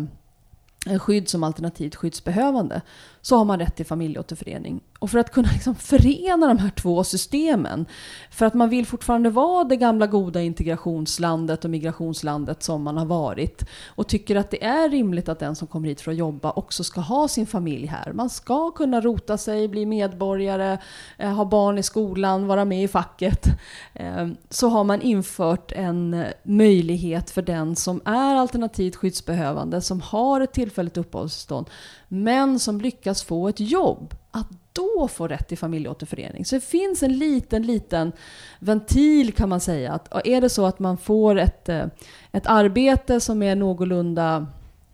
[0.98, 2.82] skydd som alternativt skyddsbehövande
[3.26, 4.80] så har man rätt till familjeåterförening.
[4.98, 7.86] Och för att kunna liksom förena de här två systemen,
[8.30, 13.06] för att man vill fortfarande vara det gamla goda integrationslandet och migrationslandet som man har
[13.06, 16.50] varit och tycker att det är rimligt att den som kommer hit för att jobba
[16.50, 18.12] också ska ha sin familj här.
[18.12, 20.78] Man ska kunna rota sig, bli medborgare,
[21.18, 23.46] eh, ha barn i skolan, vara med i facket.
[23.94, 30.40] Ehm, så har man infört en möjlighet för den som är alternativt skyddsbehövande, som har
[30.40, 31.70] ett tillfälligt uppehållstillstånd,
[32.08, 36.44] men som lyckas få ett jobb, att då få rätt till familjeåterförening.
[36.44, 38.12] Så det finns en liten, liten
[38.58, 39.92] ventil kan man säga.
[39.92, 41.84] Att är det så att man får ett, eh,
[42.32, 44.46] ett arbete som är någorlunda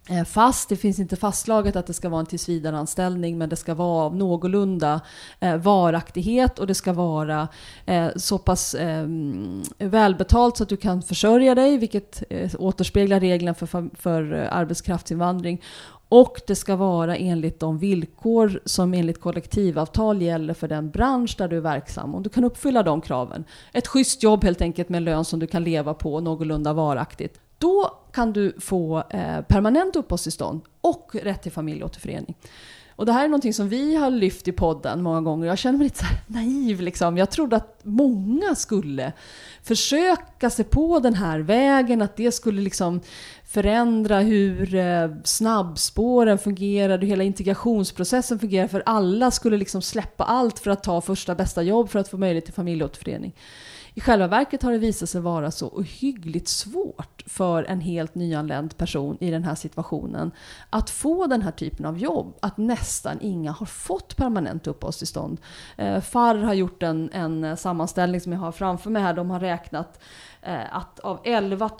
[0.08, 0.68] eh, fast.
[0.68, 4.16] Det finns inte fastslaget att det ska vara en tillsvidareanställning men det ska vara av
[4.16, 5.00] någorlunda
[5.40, 7.48] eh, varaktighet och det ska vara
[7.86, 9.06] eh, så pass eh,
[9.78, 15.62] välbetalt så att du kan försörja dig vilket eh, återspeglar reglerna för, för eh, arbetskraftsinvandring.
[16.14, 21.48] Och det ska vara enligt de villkor som enligt kollektivavtal gäller för den bransch där
[21.48, 22.14] du är verksam.
[22.14, 23.44] Om du kan uppfylla de kraven.
[23.72, 27.40] Ett schysst jobb helt enkelt med en lön som du kan leva på någorlunda varaktigt.
[27.58, 32.36] Då kan du få eh, permanent uppehållstillstånd och rätt till familjeåterförening.
[33.02, 35.46] Och det här är någonting som vi har lyft i podden många gånger.
[35.46, 36.80] Jag känner mig lite så naiv.
[36.80, 37.16] Liksom.
[37.16, 39.12] Jag trodde att många skulle
[39.62, 43.00] försöka sig på den här vägen, att det skulle liksom
[43.44, 50.58] förändra hur eh, snabbspåren fungerar, hur hela integrationsprocessen fungerar, för alla skulle liksom släppa allt
[50.58, 53.34] för att ta första bästa jobb för att få möjlighet till familjeåterförening.
[53.94, 58.76] I själva verket har det visat sig vara så ohyggligt svårt för en helt nyanländ
[58.76, 60.30] person i den här situationen
[60.70, 62.36] att få den här typen av jobb.
[62.40, 65.40] Att nästan inga har fått permanent uppehållstillstånd.
[65.76, 69.14] Eh, FAR har gjort en, en sammanställning som jag har framför mig här.
[69.14, 70.00] De har räknat
[70.42, 71.70] eh, att av 11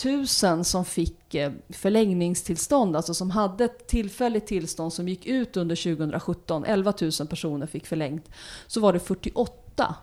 [0.44, 5.96] 000 som fick eh, förlängningstillstånd, alltså som hade ett tillfälligt tillstånd som gick ut under
[5.96, 8.31] 2017, 11 000 personer fick förlängt,
[8.66, 9.94] så var det 48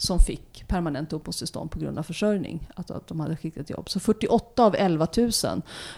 [0.00, 2.68] som fick permanent uppehållstillstånd på grund av försörjning.
[2.74, 3.90] Att, att de hade skickat jobb.
[3.90, 5.30] Så 48 av 11 000.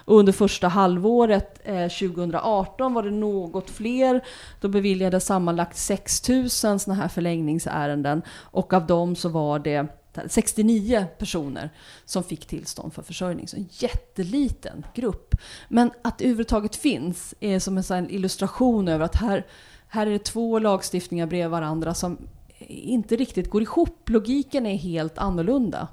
[0.05, 4.25] Och under första halvåret eh, 2018 var det något fler.
[4.61, 8.23] Då beviljades sammanlagt 6 000 sådana här förlängningsärenden.
[8.31, 9.87] Och av dem så var det
[10.29, 11.71] 69 personer
[12.05, 13.49] som fick tillstånd för försörjning.
[13.49, 15.35] Så en jätteliten grupp.
[15.69, 19.47] Men att det överhuvudtaget finns är som en illustration över att här,
[19.89, 22.19] här är det två lagstiftningar bredvid varandra som
[22.69, 24.09] inte riktigt går ihop.
[24.11, 25.89] Logiken är helt annorlunda.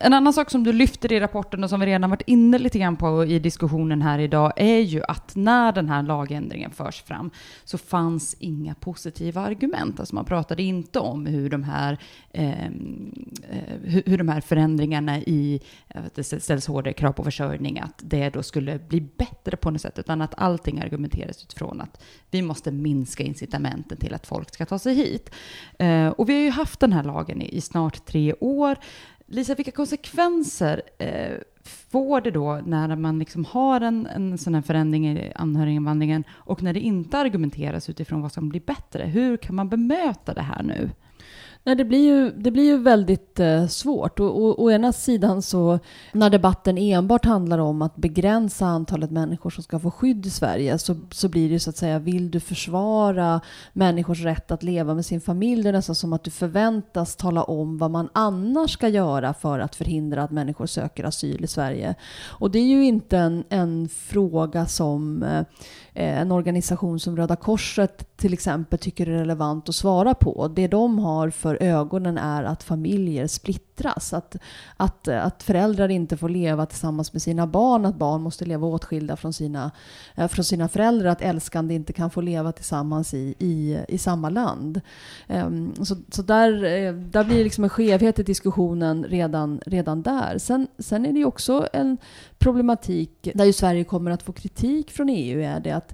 [0.00, 2.78] En annan sak som du lyfter i rapporten och som vi redan varit inne lite
[2.78, 7.30] grann på i diskussionen här idag är ju att när den här lagändringen förs fram
[7.64, 10.00] så fanns inga positiva argument.
[10.00, 11.98] Alltså man pratade inte om hur de här,
[12.32, 13.12] ehm,
[13.50, 18.30] eh, hur, de här förändringarna i att det ställs hårdare krav på försörjning, att det
[18.30, 22.70] då skulle bli bättre på något sätt, utan att allting argumenteras utifrån att vi måste
[22.70, 25.30] minska incitamenten till att folk ska ta sig hit.
[25.78, 28.76] Eh, och vi har ju haft den här lagen i, i snart tre år.
[29.30, 31.36] Lisa, vilka konsekvenser eh,
[31.90, 36.62] får det då när man liksom har en, en sån här förändring i anhöriginvandringen och
[36.62, 39.04] när det inte argumenteras utifrån vad som blir bättre?
[39.04, 40.90] Hur kan man bemöta det här nu?
[41.64, 44.20] Nej, det, blir ju, det blir ju väldigt eh, svårt.
[44.20, 45.78] Och, och, å ena sidan så,
[46.12, 50.78] när debatten enbart handlar om att begränsa antalet människor som ska få skydd i Sverige,
[50.78, 53.40] så, så blir det så att säga, vill du försvara
[53.72, 57.42] människors rätt att leva med sin familj, det är nästan som att du förväntas tala
[57.42, 61.94] om vad man annars ska göra för att förhindra att människor söker asyl i Sverige.
[62.26, 65.42] Och det är ju inte en, en fråga som eh,
[65.98, 70.48] Eh, en organisation som Röda Korset till exempel tycker är relevant att svara på.
[70.48, 74.12] Det de har för ögonen är att familjer splittras.
[74.12, 74.36] Att,
[74.76, 79.16] att, att föräldrar inte får leva tillsammans med sina barn, att barn måste leva åtskilda
[79.16, 79.70] från sina,
[80.14, 84.30] eh, från sina föräldrar, att älskande inte kan få leva tillsammans i, i, i samma
[84.30, 84.80] land.
[85.26, 90.02] Ehm, så så där, eh, där blir det liksom en skevhet i diskussionen redan, redan
[90.02, 90.38] där.
[90.38, 91.96] Sen, sen är det ju också en
[92.38, 95.87] problematik där ju Sverige kommer att få kritik från EU, är det att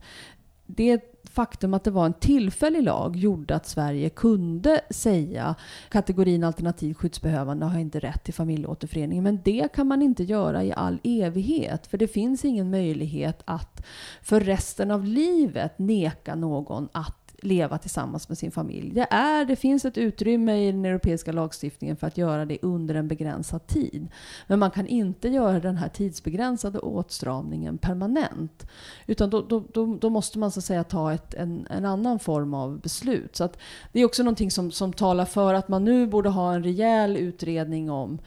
[0.66, 5.54] det faktum att det var en tillfällig lag gjorde att Sverige kunde säga
[5.88, 9.22] kategorin alternativt skyddsbehövande har inte rätt till familjeåterförening.
[9.22, 11.86] Men det kan man inte göra i all evighet.
[11.86, 13.86] För det finns ingen möjlighet att
[14.22, 18.90] för resten av livet neka någon att leva tillsammans med sin familj.
[18.94, 22.94] Det, är, det finns ett utrymme i den europeiska lagstiftningen för att göra det under
[22.94, 24.08] en begränsad tid.
[24.46, 28.66] Men man kan inte göra den här tidsbegränsade åtstramningen permanent.
[29.06, 32.18] Utan då, då, då, då måste man så att säga ta ett, en, en annan
[32.18, 33.36] form av beslut.
[33.36, 33.48] Så
[33.92, 37.16] det är också någonting som, som talar för att man nu borde ha en rejäl
[37.16, 38.18] utredning om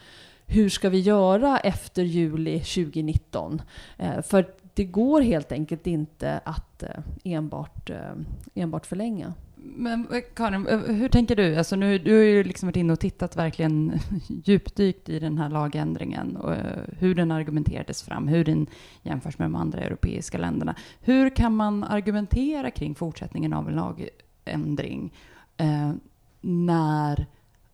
[0.50, 3.62] hur ska vi göra efter juli 2019?
[3.98, 4.46] Eh, för
[4.78, 6.90] det går helt enkelt inte att eh,
[7.24, 8.12] enbart, eh,
[8.56, 9.34] enbart förlänga.
[9.56, 11.56] Men eh, Karin, hur tänker du?
[11.56, 15.50] Alltså nu, du har ju liksom varit inne och tittat verkligen djupdykt i den här
[15.50, 16.56] lagändringen och
[17.00, 18.68] hur den argumenterades fram, hur den
[19.02, 20.76] jämförs med de andra europeiska länderna.
[21.02, 25.14] Hur kan man argumentera kring fortsättningen av en lagändring
[25.58, 25.92] eh,
[26.42, 27.26] när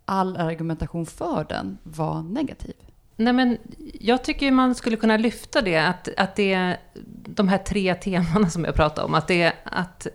[0.06, 2.76] all argumentation för den var negativ?
[3.16, 3.58] Nej, men
[4.00, 6.78] jag tycker man skulle kunna lyfta det, att, att det är
[7.26, 9.14] de här tre temana som jag pratade om.
[9.14, 10.08] Att det, att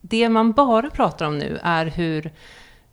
[0.00, 2.32] det man bara pratar om nu är hur,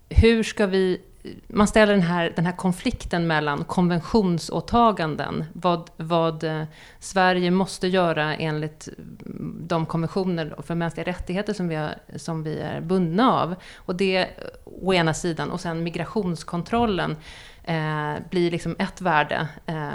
[0.10, 1.02] hur ska vi...
[1.48, 6.64] Man ställer den här, den här konflikten mellan konventionsåtaganden, vad, vad eh,
[7.00, 8.90] Sverige måste göra enligt
[9.68, 13.56] de konventioner för mänskliga rättigheter som vi, har, som vi är bundna av.
[13.76, 14.28] Och det
[14.82, 17.18] å ena sidan, och sen migrationskontrollen
[17.64, 19.48] eh, blir liksom ett värde.
[19.66, 19.90] Eh,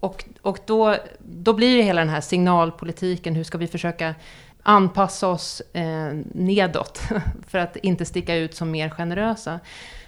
[0.00, 4.14] och och då, då blir det hela den här signalpolitiken, hur ska vi försöka
[4.62, 7.02] anpassa oss eh, nedåt
[7.48, 9.60] för att inte sticka ut som mer generösa.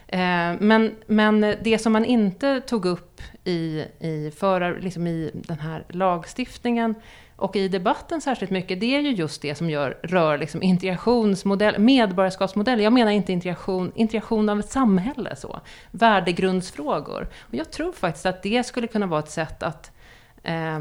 [0.07, 5.59] Eh, men, men det som man inte tog upp i, i, förar, liksom i den
[5.59, 6.95] här lagstiftningen
[7.39, 11.79] och i debatten särskilt mycket, det är ju just det som gör, rör liksom integrationsmodell,
[11.79, 12.81] medborgarskapsmodell.
[12.81, 15.61] Jag menar inte integration, integration av ett samhälle, så.
[15.91, 17.29] värdegrundsfrågor.
[17.41, 19.93] Och jag tror faktiskt att det skulle kunna vara ett sätt att,
[20.43, 20.79] eh,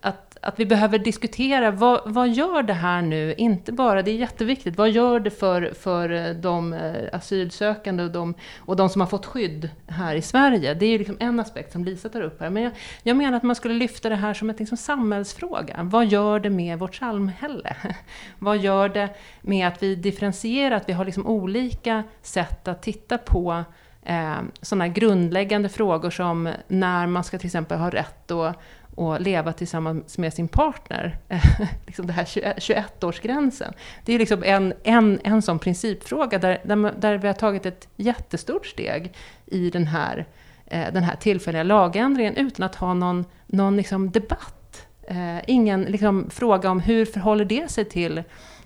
[0.00, 4.14] att att vi behöver diskutera vad, vad gör det här nu, inte bara, det är
[4.14, 9.00] jätteviktigt, vad gör det för, för eh, de eh, asylsökande och de, och de som
[9.00, 10.74] har fått skydd här i Sverige?
[10.74, 12.50] Det är ju liksom en aspekt som Lisa tar upp här.
[12.50, 12.72] Men jag,
[13.02, 15.76] jag menar att man skulle lyfta det här som en liksom samhällsfråga.
[15.82, 17.76] Vad gör det med vårt samhälle?
[18.38, 19.08] vad gör det
[19.40, 23.64] med att vi differentierar, att vi har liksom olika sätt att titta på
[24.02, 28.56] eh, sådana grundläggande frågor som när man ska till exempel ha rätt att
[28.94, 31.18] och leva tillsammans med sin partner.
[31.86, 33.72] liksom det här 21-årsgränsen.
[34.04, 37.88] Det är liksom en, en, en sån principfråga där, där, där, vi har tagit ett
[37.96, 39.12] jättestort steg
[39.46, 40.26] i den här,
[40.66, 44.86] eh, den här tillfälliga lagändringen utan att ha någon, någon liksom debatt.
[45.08, 48.22] Eh, ingen liksom, fråga om hur förhåller det sig till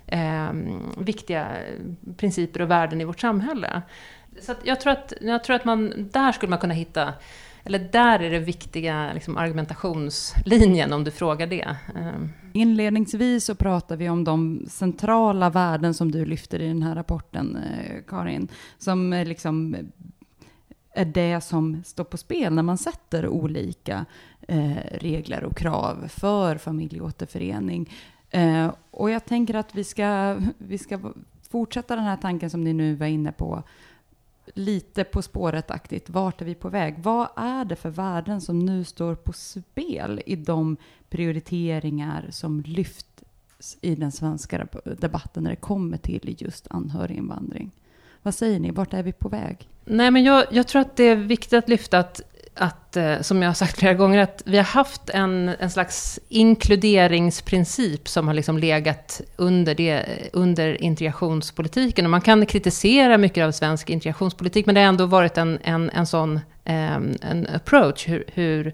[0.06, 0.48] eh,
[0.98, 1.46] viktiga
[2.16, 3.82] principer och värden i vårt samhälle.
[4.40, 7.12] Så jag, tror att, jag tror att man, där skulle man kunna hitta
[7.66, 11.76] eller där är det viktiga liksom, argumentationslinjen om du frågar det.
[11.96, 12.28] Ehm.
[12.52, 17.56] Inledningsvis så pratar vi om de centrala värden som du lyfter i den här rapporten,
[17.56, 18.48] eh, Karin,
[18.78, 19.76] som eh, liksom
[20.96, 24.06] är det som står på spel när man sätter olika
[24.48, 27.92] eh, regler och krav för familjeåterförening.
[28.30, 31.00] Eh, och jag tänker att vi ska, vi ska
[31.50, 33.62] fortsätta den här tanken som ni nu var inne på
[34.54, 36.10] lite På spåret-aktigt.
[36.10, 36.94] Vart är vi på väg?
[36.98, 40.76] Vad är det för värden som nu står på spel i de
[41.08, 43.06] prioriteringar som lyfts
[43.80, 47.70] i den svenska debatten när det kommer till just anhöriginvandring?
[48.22, 48.70] Vad säger ni?
[48.70, 49.68] Vart är vi på väg?
[49.84, 52.20] Nej, men jag, jag tror att det är viktigt att lyfta att
[52.56, 56.20] att, eh, som jag har sagt flera gånger, att vi har haft en, en slags
[56.28, 62.04] inkluderingsprincip som har liksom legat under, det, eh, under integrationspolitiken.
[62.04, 65.90] Och man kan kritisera mycket av svensk integrationspolitik, men det har ändå varit en, en,
[65.90, 68.72] en sån ehm, en approach, hur, hur,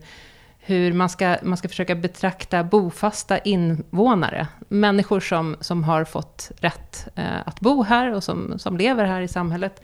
[0.59, 7.09] hur man, ska, man ska försöka betrakta bofasta invånare, människor som, som har fått rätt
[7.15, 9.83] eh, att bo här och som, som lever här i samhället,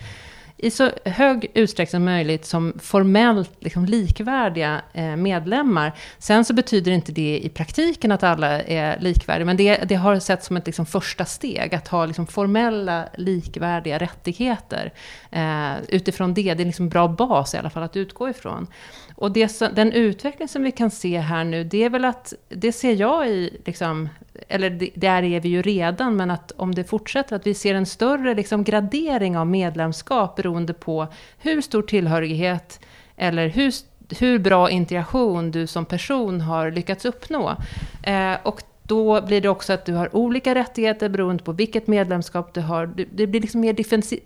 [0.59, 5.93] i så hög utsträckning som möjligt som formellt liksom likvärdiga eh, medlemmar.
[6.19, 10.19] Sen så betyder inte det i praktiken att alla är likvärdiga, men det, det har
[10.19, 14.93] sett som ett liksom första steg, att ha liksom formella likvärdiga rättigheter.
[15.31, 18.67] Eh, utifrån det, det är liksom en bra bas i alla fall att utgå ifrån.
[19.15, 22.73] Och det, den utveckling som vi kan se här nu, det är väl att, det
[22.73, 24.09] ser jag i, liksom,
[24.49, 27.87] eller där är vi ju redan, men att om det fortsätter, att vi ser en
[27.87, 31.07] större liksom, gradering av medlemskap beroende på
[31.39, 32.81] hur stor tillhörighet
[33.17, 33.73] eller hur,
[34.19, 37.57] hur bra integration du som person har lyckats uppnå.
[38.03, 42.55] Eh, och då blir det också att du har olika rättigheter beroende på vilket medlemskap
[42.55, 42.87] du har.
[43.13, 43.77] Det blir liksom mer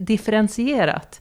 [0.04, 1.20] differentierat.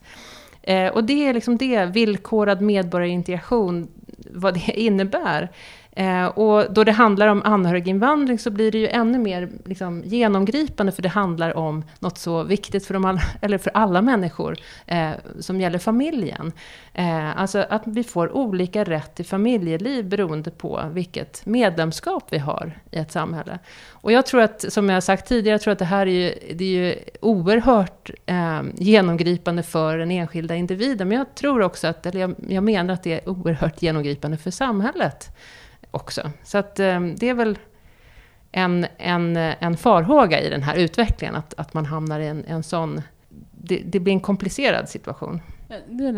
[0.62, 3.88] Eh, och det är liksom det, villkorad medborgarintegration,
[4.30, 5.48] vad det innebär.
[5.96, 10.92] Eh, och då det handlar om anhöriginvandring så blir det ju ännu mer liksom, genomgripande
[10.92, 15.10] för det handlar om något så viktigt för, de alla, eller för alla människor eh,
[15.40, 16.52] som gäller familjen.
[16.94, 22.78] Eh, alltså att vi får olika rätt till familjeliv beroende på vilket medlemskap vi har
[22.90, 23.58] i ett samhälle.
[23.90, 26.54] Och jag tror att, som jag sagt tidigare, jag tror att det här är ju,
[26.54, 31.08] det är ju oerhört eh, genomgripande för den enskilda individen.
[31.08, 34.50] Men jag tror också att, eller jag, jag menar att det är oerhört genomgripande för
[34.50, 35.30] samhället
[35.92, 36.30] också.
[36.42, 37.58] Så att ehm, det är väl
[38.52, 42.62] en, en, en farhåga i den här utvecklingen, att, att man hamnar i en, en
[42.62, 43.02] sån...
[43.64, 45.40] Det, det blir en komplicerad situation.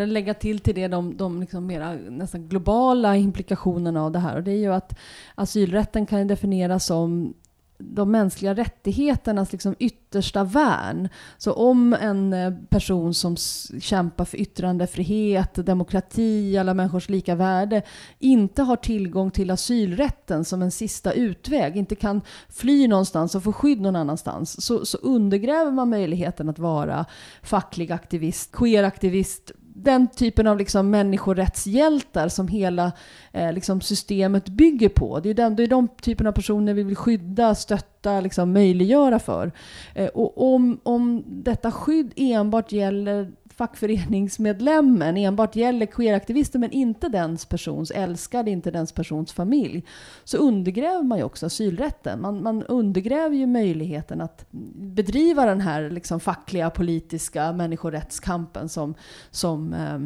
[0.06, 4.36] Lägga till till det de, de liksom mera nästan globala implikationerna av det här.
[4.36, 4.98] Och det är ju att
[5.34, 7.34] asylrätten kan definieras som
[7.78, 11.08] de mänskliga rättigheternas liksom yttersta värn.
[11.38, 13.36] Så om en eh, person som
[13.80, 17.82] kämpar för yttrandefrihet, demokrati, alla människors lika värde
[18.18, 23.52] inte har tillgång till asylrätten som en sista utväg, inte kan fly någonstans och få
[23.52, 27.04] skydd någon annanstans, så, så undergräver man möjligheten att vara
[27.42, 29.52] facklig aktivist, queeraktivist,
[29.84, 32.92] den typen av liksom människorättshjältar som hela
[33.32, 35.20] eh, liksom systemet bygger på.
[35.20, 39.18] Det är, den, det är de typen av personer vi vill skydda, stötta, liksom möjliggöra
[39.18, 39.52] för.
[39.94, 47.46] Eh, och om, om detta skydd enbart gäller fackföreningsmedlemmen enbart gäller queeraktivister men inte dens
[47.46, 49.84] persons älskade, inte dens persons familj,
[50.24, 52.20] så undergräver man ju också asylrätten.
[52.20, 58.94] Man, man undergräver ju möjligheten att bedriva den här liksom fackliga, politiska människorättskampen som,
[59.30, 59.98] som eh,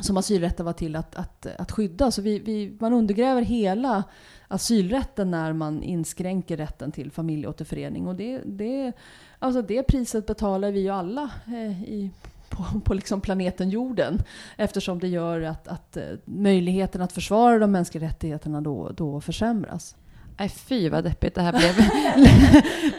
[0.00, 2.10] som asylrätten var till att, att, att skydda.
[2.10, 4.04] Så vi, vi, man undergräver hela
[4.48, 8.08] asylrätten när man inskränker rätten till familjeåterförening.
[8.08, 8.92] Och det, det,
[9.38, 12.10] alltså det priset betalar vi ju alla eh, i,
[12.48, 14.22] på, på liksom planeten jorden.
[14.56, 19.96] Eftersom det gör att, att eh, möjligheten att försvara de mänskliga rättigheterna då, då försämras.
[20.38, 21.74] Nej, fy vad deppigt det här blev.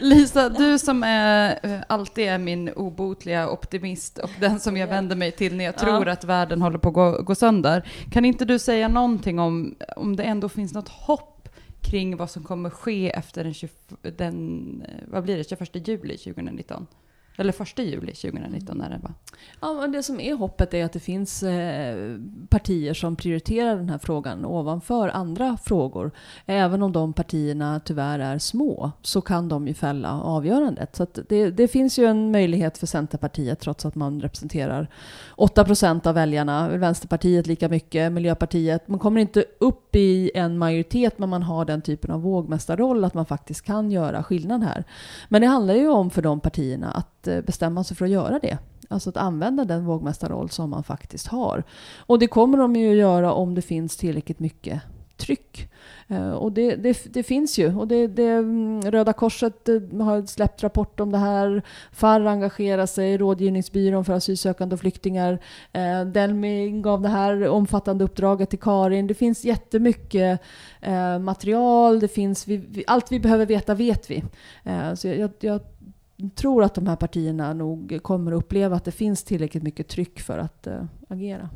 [0.00, 5.16] Lisa, du som är, eh, alltid är min obotliga optimist och den som jag vänder
[5.16, 6.12] mig till när jag tror ja.
[6.12, 7.88] att världen håller på att gå, gå sönder.
[8.10, 11.48] Kan inte du säga någonting om, om det ändå finns något hopp
[11.80, 13.70] kring vad som kommer ske efter den, 20,
[14.16, 16.86] den eh, vad blir det, 21 juli 2019?
[17.40, 19.12] Eller första juli 2019 när det var.
[19.60, 22.16] Ja, men det som är hoppet är att det finns eh,
[22.48, 26.10] partier som prioriterar den här frågan ovanför andra frågor.
[26.46, 30.96] Även om de partierna tyvärr är små så kan de ju fälla avgörandet.
[30.96, 34.88] Så det, det, finns ju en möjlighet för Centerpartiet trots att man representerar
[35.36, 36.68] 8 procent av väljarna.
[36.68, 38.88] Vänsterpartiet lika mycket, Miljöpartiet.
[38.88, 43.14] Man kommer inte upp i en majoritet men man har den typen av vågmästarroll att
[43.14, 44.84] man faktiskt kan göra skillnad här.
[45.28, 48.58] Men det handlar ju om för de partierna att bestämma sig för att göra det.
[48.88, 51.64] Alltså att använda den vågmästarroll som man faktiskt har.
[51.96, 54.82] Och det kommer de ju att göra om det finns tillräckligt mycket
[55.20, 55.70] tryck.
[56.08, 57.76] Eh, och det, det, det, finns ju.
[57.76, 61.62] Och det, det, mm, Röda Korset eh, har släppt rapport om det här.
[61.92, 65.38] FAR engagerar sig, Rådgivningsbyrån för asylsökande och flyktingar.
[65.72, 69.06] Eh, Delmi gav det här omfattande uppdraget till Karin.
[69.06, 70.40] Det finns jättemycket
[71.20, 72.00] material.
[72.00, 74.24] Det finns, vi, allt vi behöver veta vet vi.
[74.94, 75.60] Så jag, jag
[76.28, 80.20] tror att de här partierna nog kommer att uppleva att det finns tillräckligt mycket tryck
[80.20, 81.48] för att eh, agera.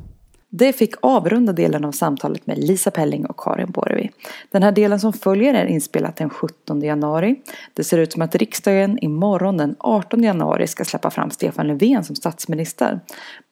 [0.57, 4.09] Det fick avrunda delen av samtalet med Lisa Pelling och Karin Borvi.
[4.51, 7.35] Den här delen som följer är inspelat den 17 januari.
[7.73, 12.03] Det ser ut som att riksdagen imorgon den 18 januari ska släppa fram Stefan Löfven
[12.03, 12.99] som statsminister.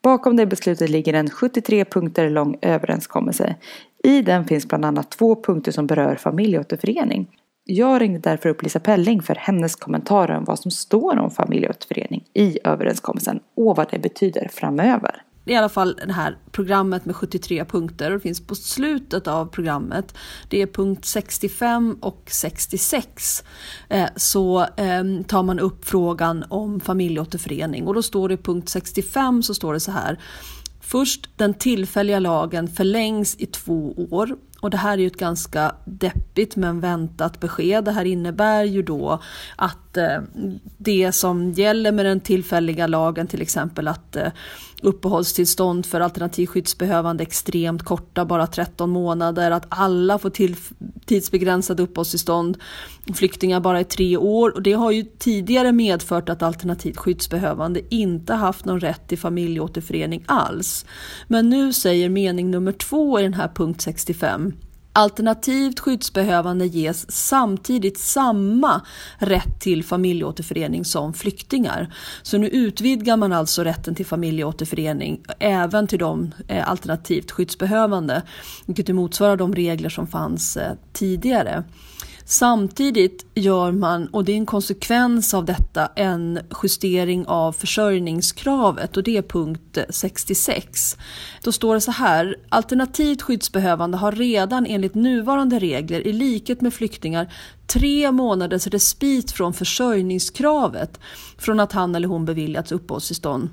[0.02, 3.56] Bakom det beslutet ligger en 73 punkter lång överenskommelse.
[4.04, 7.28] I den finns bland annat två punkter som berör familjeåterförening.
[7.66, 12.24] Jag ringde därför upp Lisa Pelling för hennes kommentarer om vad som står om familjeåterförening
[12.34, 15.24] i överenskommelsen och vad det betyder framöver.
[15.46, 19.46] i alla fall det här programmet med 73 punkter och det finns på slutet av
[19.46, 20.16] programmet,
[20.50, 23.44] det är punkt 65 och 66,
[23.90, 28.70] eh, så ehm, tar man upp frågan om familjeåterförening och då står det i punkt
[28.70, 30.20] 65 så står det så här.
[30.82, 35.76] Först, den tillfälliga lagen förlängs i två år och det här är ju ett ganska
[35.86, 37.84] deppigt men väntat besked.
[37.84, 39.22] Det här innebär ju då
[39.56, 40.18] att eh,
[40.78, 44.28] det som gäller med den tillfälliga lagen, till exempel att eh,
[44.84, 50.56] uppehållstillstånd för alternativskyddsbehövande extremt korta, bara 13 månader, att alla får till,
[51.06, 52.58] tidsbegränsade uppehållstillstånd,
[53.14, 54.56] flyktingar bara i tre år.
[54.56, 60.24] Och det har ju tidigare medfört att alternativt skyddsbehövande inte haft någon rätt till familjeåterförening
[60.26, 60.86] alls.
[61.28, 64.54] Men nu säger mening nummer två i den här punkt 65
[64.96, 68.82] Alternativt skyddsbehövande ges samtidigt samma
[69.18, 71.94] rätt till familjeåterförening som flyktingar.
[72.22, 78.22] Så nu utvidgar man alltså rätten till familjeåterförening även till de eh, alternativt skyddsbehövande,
[78.66, 81.64] vilket motsvarar de regler som fanns eh, tidigare.
[82.26, 89.04] Samtidigt gör man, och det är en konsekvens av detta, en justering av försörjningskravet och
[89.04, 90.98] det är punkt 66.
[91.44, 96.74] Då står det så här, alternativt skyddsbehövande har redan enligt nuvarande regler i likhet med
[96.74, 97.34] flyktingar
[97.68, 101.00] tre månaders respit från försörjningskravet
[101.38, 103.50] från att han eller hon beviljats uppehållstillstånd.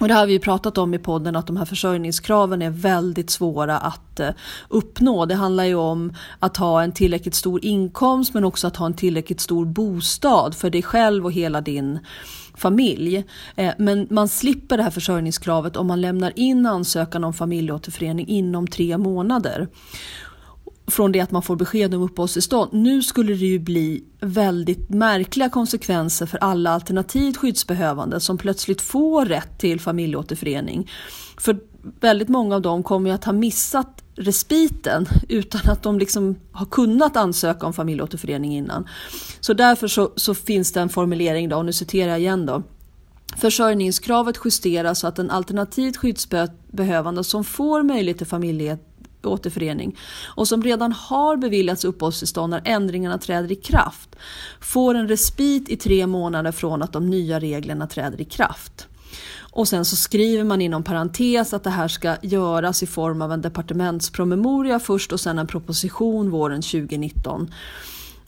[0.00, 3.78] Och det har vi pratat om i podden att de här försörjningskraven är väldigt svåra
[3.78, 4.30] att eh,
[4.68, 5.26] uppnå.
[5.26, 8.94] Det handlar ju om att ha en tillräckligt stor inkomst men också att ha en
[8.94, 11.98] tillräckligt stor bostad för dig själv och hela din
[12.54, 13.24] familj.
[13.56, 18.66] Eh, men man slipper det här försörjningskravet om man lämnar in ansökan om familjeåterförening inom
[18.66, 19.68] tre månader
[20.90, 22.72] från det att man får besked om uppehållstillstånd.
[22.72, 29.24] Nu skulle det ju bli väldigt märkliga konsekvenser för alla alternativt skyddsbehövande som plötsligt får
[29.26, 30.90] rätt till familjeåterförening.
[31.38, 31.58] För
[32.00, 36.66] väldigt många av dem kommer ju att ha missat respiten utan att de liksom har
[36.66, 38.88] kunnat ansöka om familjeåterförening innan.
[39.40, 42.62] Så därför så, så finns det en formulering, då, och nu citerar jag igen då.
[43.36, 48.78] Försörjningskravet justeras så att en alternativt skyddsbehövande som får möjlighet till familje
[49.26, 49.96] återförening
[50.36, 54.16] och som redan har beviljats uppehållstillstånd när ändringarna träder i kraft
[54.60, 58.86] får en respit i tre månader från att de nya reglerna träder i kraft.
[59.52, 63.32] Och sen så skriver man inom parentes att det här ska göras i form av
[63.32, 67.50] en departementspromemoria först och sen en proposition våren 2019.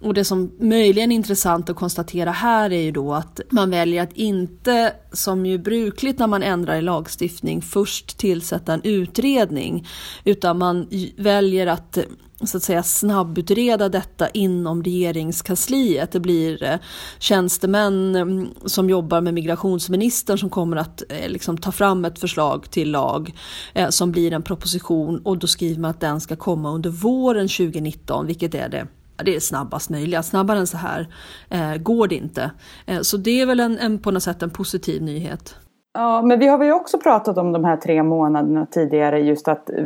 [0.03, 4.03] Och det som möjligen är intressant att konstatera här är ju då att man väljer
[4.03, 9.89] att inte, som ju brukligt när man ändrar i lagstiftning, först tillsätta en utredning.
[10.25, 11.99] Utan man väljer att
[12.45, 16.13] så att säga snabbutreda detta inom regeringskansliet.
[16.13, 16.77] Det blir eh,
[17.19, 22.71] tjänstemän mm, som jobbar med migrationsministern som kommer att eh, liksom ta fram ett förslag
[22.71, 23.35] till lag
[23.75, 27.49] eh, som blir en proposition och då skriver man att den ska komma under våren
[27.49, 28.87] 2019, vilket är det
[29.23, 30.23] det är snabbast möjliga.
[30.23, 31.07] Snabbare än så här
[31.51, 32.51] eh, går det inte.
[32.87, 35.57] Eh, så det är väl en, en, på något sätt en positiv nyhet.
[35.95, 39.21] Ja, men vi har ju också pratat om de här tre månaderna tidigare.
[39.21, 39.77] Just att eh,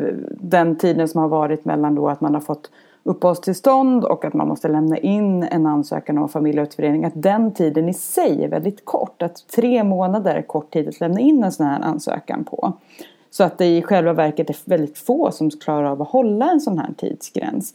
[0.41, 2.71] den tiden som har varit mellan då att man har fått
[3.03, 7.05] uppehållstillstånd och att man måste lämna in en ansökan om familjeåterförening.
[7.05, 9.23] Att den tiden i sig är väldigt kort.
[9.23, 12.73] Att tre månader är kort tid att lämna in en sån här ansökan på.
[13.31, 16.61] Så att det i själva verket är väldigt få som klarar av att hålla en
[16.61, 17.75] sån här tidsgräns.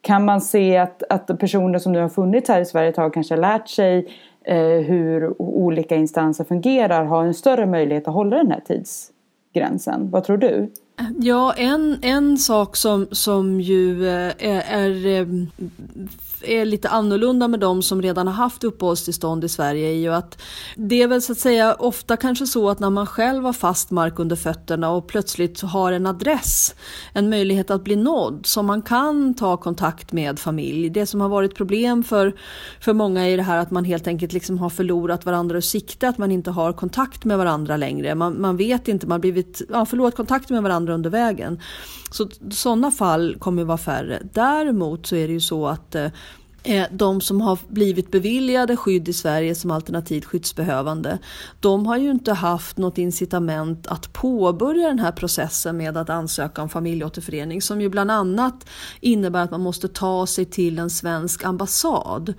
[0.00, 3.14] Kan man se att, att personer som nu har funnits här i Sverige ett tag
[3.14, 4.06] kanske har lärt sig
[4.44, 10.10] eh, hur olika instanser fungerar har en större möjlighet att hålla den här tidsgränsen?
[10.10, 10.70] Vad tror du?
[11.18, 15.46] Ja, en, en sak som, som ju eh, är, är
[16.42, 20.42] är lite annorlunda med de som redan har haft uppehållstillstånd i Sverige är ju att
[20.76, 23.90] det är väl så att säga ofta kanske så att när man själv har fast
[23.90, 26.74] mark under fötterna och plötsligt har en adress,
[27.12, 30.90] en möjlighet att bli nådd som man kan ta kontakt med familj.
[30.90, 32.34] Det som har varit problem för,
[32.80, 36.08] för många är det här att man helt enkelt liksom har förlorat varandra ur sikte,
[36.08, 38.14] att man inte har kontakt med varandra längre.
[38.14, 41.60] Man, man vet inte, man har blivit, ja, förlorat kontakt med varandra under vägen.
[42.10, 44.22] Så sådana fall kommer att vara färre.
[44.32, 46.06] Däremot så är det ju så att eh,
[46.62, 51.18] Eh, de som har blivit beviljade skydd i Sverige som alternativt skyddsbehövande,
[51.60, 56.62] de har ju inte haft något incitament att påbörja den här processen med att ansöka
[56.62, 58.66] om familjeåterförening som ju bland annat
[59.00, 62.34] innebär att man måste ta sig till en svensk ambassad.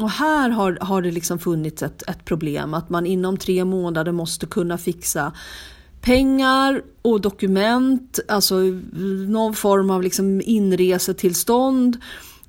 [0.00, 4.12] Och här har, har det liksom funnits ett, ett problem att man inom tre månader
[4.12, 5.32] måste kunna fixa
[6.00, 8.56] pengar och dokument, alltså
[9.28, 11.96] någon form av liksom inresetillstånd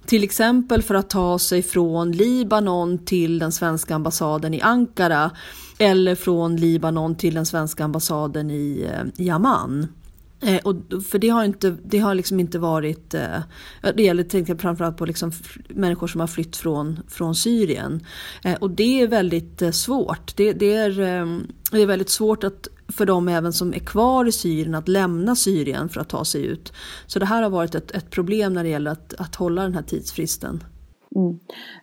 [0.07, 5.31] till exempel för att ta sig från Libanon till den svenska ambassaden i Ankara
[5.77, 9.87] eller från Libanon till den svenska ambassaden i, eh, i Amman.
[10.41, 10.75] Eh, och,
[11.09, 13.39] för det har, inte, det har liksom inte varit, eh,
[13.95, 15.31] det gäller tänker jag framförallt på liksom
[15.69, 18.05] människor som har flytt från, från Syrien.
[18.43, 20.35] Eh, och det är väldigt eh, svårt.
[20.35, 21.39] Det, det, är, eh,
[21.71, 25.35] det är väldigt svårt att, för de även som är kvar i Syrien att lämna
[25.35, 26.73] Syrien för att ta sig ut.
[27.07, 29.73] Så det här har varit ett, ett problem när det gäller att, att hålla den
[29.73, 30.63] här tidsfristen.
[31.15, 31.39] Mm.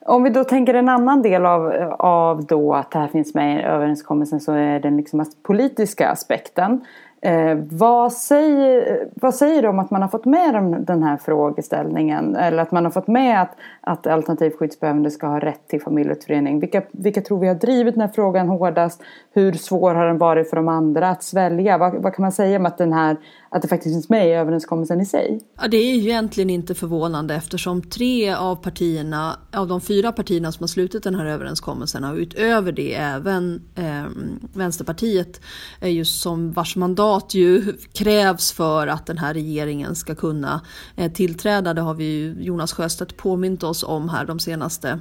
[0.07, 3.61] Om vi då tänker en annan del av, av då att det här finns med
[3.61, 6.85] i överenskommelsen så är den liksom politiska aspekten.
[7.25, 12.37] Eh, vad, säger, vad säger du om att man har fått med den här frågeställningen?
[12.37, 16.61] Eller att man har fått med att, att alternativt skyddsbehövande ska ha rätt till familjeåterförening.
[16.61, 19.03] Vilka, vilka tror vi har drivit den här frågan hårdast?
[19.33, 21.79] Hur svår har den varit för de andra att svälja?
[21.79, 23.17] Vad, vad kan man säga om att, den här,
[23.55, 25.41] att det faktiskt finns med i överenskommelsen i sig?
[25.61, 30.53] Ja, det är ju egentligen inte förvånande eftersom tre av partierna, av de fyra partierna
[30.53, 34.05] som har slutit den här överenskommelsen och utöver det även eh,
[34.53, 35.41] Vänsterpartiet,
[35.81, 40.61] är just som vars mandat ju krävs för att den här regeringen ska kunna
[40.97, 41.75] eh, tillträda.
[41.75, 45.01] Det har vi ju Jonas Sjöstedt påmint oss om här de senaste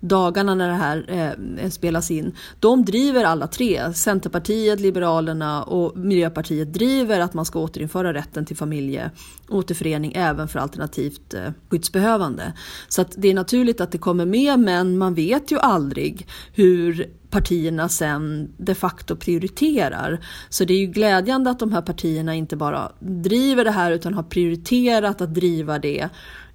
[0.00, 2.34] dagarna när det här eh, eh, spelas in.
[2.60, 8.56] De driver alla tre, Centerpartiet, Liberalerna och Miljöpartiet driver att man ska återinföra rätten till
[8.56, 12.52] familjeåterförening även för alternativt eh, skyddsbehövande.
[12.88, 17.10] Så att det är naturligt att det kommer med men man vet ju aldrig hur
[17.30, 20.20] partierna sen de facto prioriterar.
[20.48, 24.14] Så det är ju glädjande att de här partierna inte bara driver det här utan
[24.14, 26.08] har prioriterat att driva det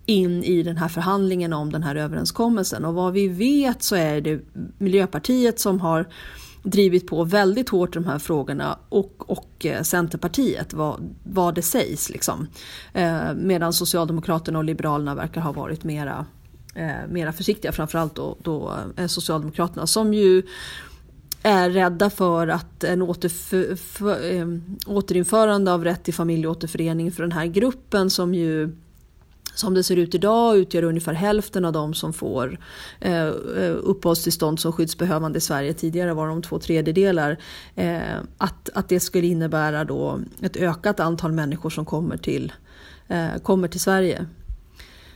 [0.06, 2.86] in i den här förhandlingen om den här överenskommelsen.
[2.86, 4.39] Och vad vi vet så är det
[4.78, 6.08] Miljöpartiet som har
[6.64, 11.62] drivit på väldigt hårt i de här frågorna och, och eh, Centerpartiet, vad, vad det
[11.62, 12.10] sägs.
[12.10, 12.47] Liksom.
[12.93, 16.26] Eh, medan Socialdemokraterna och Liberalerna verkar ha varit mera,
[16.76, 20.43] eh, mera försiktiga, framförallt då, då eh, Socialdemokraterna som ju
[21.43, 24.47] är rädda för att en återf- för, eh,
[24.88, 28.76] återinförande av rätt till familjeåterförening för den här gruppen som ju
[29.56, 32.60] som det ser ut idag utgör ungefär hälften av de som får
[32.99, 35.74] eh, eh uppehållstillstånd som skyddsbehövande i Sverige.
[35.74, 37.38] Tidigare var de två tredjedelar.
[37.76, 42.54] Eh, att, att det skulle innebära då ett ökat antal människor som kommer till,
[43.08, 44.26] eh, kommer till Sverige.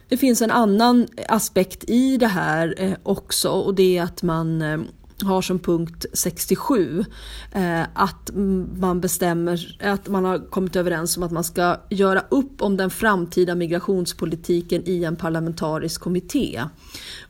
[0.10, 4.62] Det finns en annan aspekt i det här eh, också och det är att man
[4.62, 4.80] eh,
[5.24, 7.06] har som punkt 67
[7.52, 8.30] eh, att
[8.78, 12.90] man bestämmer att man har kommit överens om att man ska göra upp om den
[12.90, 16.64] framtida migrationspolitiken i en parlamentarisk kommitté.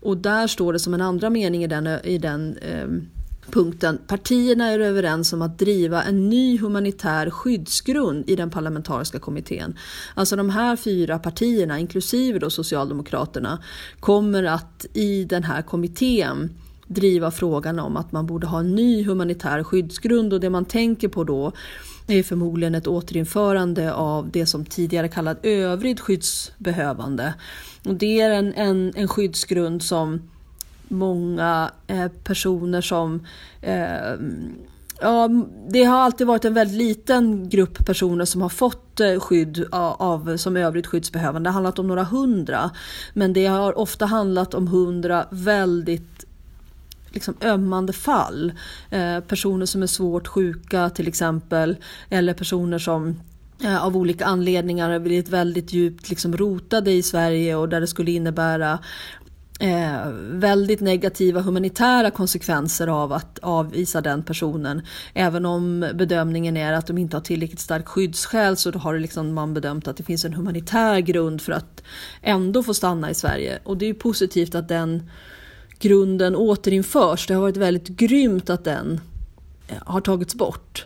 [0.01, 2.87] Och där står det som en andra mening i den, i den eh,
[3.51, 3.99] punkten.
[4.07, 9.77] Partierna är överens om att driva en ny humanitär skyddsgrund i den parlamentariska kommittén.
[10.13, 13.63] Alltså de här fyra partierna, inklusive då Socialdemokraterna,
[13.99, 16.49] kommer att i den här kommittén
[16.87, 21.07] driva frågan om att man borde ha en ny humanitär skyddsgrund och det man tänker
[21.07, 21.51] på då
[22.07, 27.33] är förmodligen ett återinförande av det som tidigare kallades övrigt skyddsbehövande.
[27.85, 30.21] Och det är en, en, en skyddsgrund som
[30.87, 33.25] många eh, personer som
[33.61, 34.15] eh,
[35.01, 35.29] Ja,
[35.69, 39.95] det har alltid varit en väldigt liten grupp personer som har fått eh, skydd av,
[40.01, 41.47] av, som övrigt skyddsbehövande.
[41.47, 42.71] Det har handlat om några hundra.
[43.13, 46.24] Men det har ofta handlat om hundra väldigt
[47.15, 48.53] liksom ömmande fall.
[48.89, 51.77] Eh, personer som är svårt sjuka till exempel,
[52.09, 53.21] eller personer som
[53.63, 57.87] eh, av olika anledningar har blivit väldigt djupt liksom rotade i Sverige och där det
[57.87, 58.79] skulle innebära
[59.59, 64.81] Eh, väldigt negativa humanitära konsekvenser av att avvisa den personen.
[65.13, 69.33] Även om bedömningen är att de inte har tillräckligt starkt skyddsskäl så har det liksom
[69.33, 71.83] man bedömt att det finns en humanitär grund för att
[72.21, 73.59] ändå få stanna i Sverige.
[73.63, 75.09] Och det är ju positivt att den
[75.79, 77.27] grunden återinförs.
[77.27, 78.99] Det har varit väldigt grymt att den
[79.67, 80.85] eh, har tagits bort.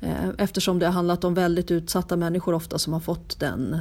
[0.00, 3.76] Eh, eftersom det har handlat om väldigt utsatta människor ofta som har fått den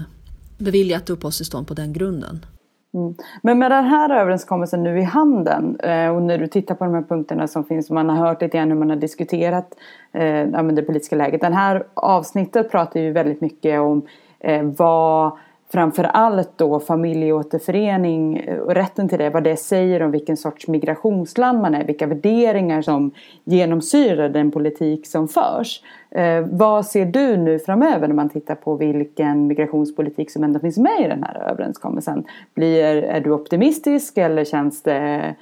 [0.57, 2.45] beviljat uppehållstillstånd på den grunden.
[2.93, 3.16] Mm.
[3.41, 6.93] Men med den här överenskommelsen nu i handen eh, och när du tittar på de
[6.93, 9.74] här punkterna som finns, man har hört lite grann hur man har diskuterat
[10.14, 11.41] eh, det politiska läget.
[11.41, 14.07] Det här avsnittet pratar ju väldigt mycket om
[14.39, 15.38] eh, vad
[15.72, 20.67] framför allt då familjeåterförening eh, och rätten till det, vad det säger om vilken sorts
[20.67, 23.11] migrationsland man är, vilka värderingar som
[23.43, 25.82] genomsyrar den politik som förs.
[26.11, 30.78] Eh, vad ser du nu framöver när man tittar på vilken migrationspolitik som ändå finns
[30.78, 32.26] med i den här överenskommelsen?
[32.53, 35.36] Blir, är du optimistisk eller känns det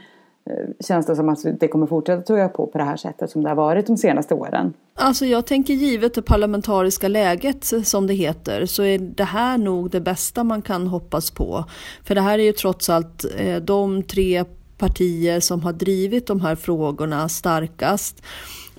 [0.50, 3.44] Eh, känns det som att det kommer fortsätta tugga på på det här sättet som
[3.44, 4.74] det har varit de senaste åren?
[4.96, 9.92] Alltså jag tänker givet det parlamentariska läget som det heter så är det här nog
[9.92, 11.66] det bästa man kan hoppas på.
[12.04, 14.46] För det här är ju trots allt eh, de tre
[14.78, 18.24] partier som har drivit de här frågorna starkast.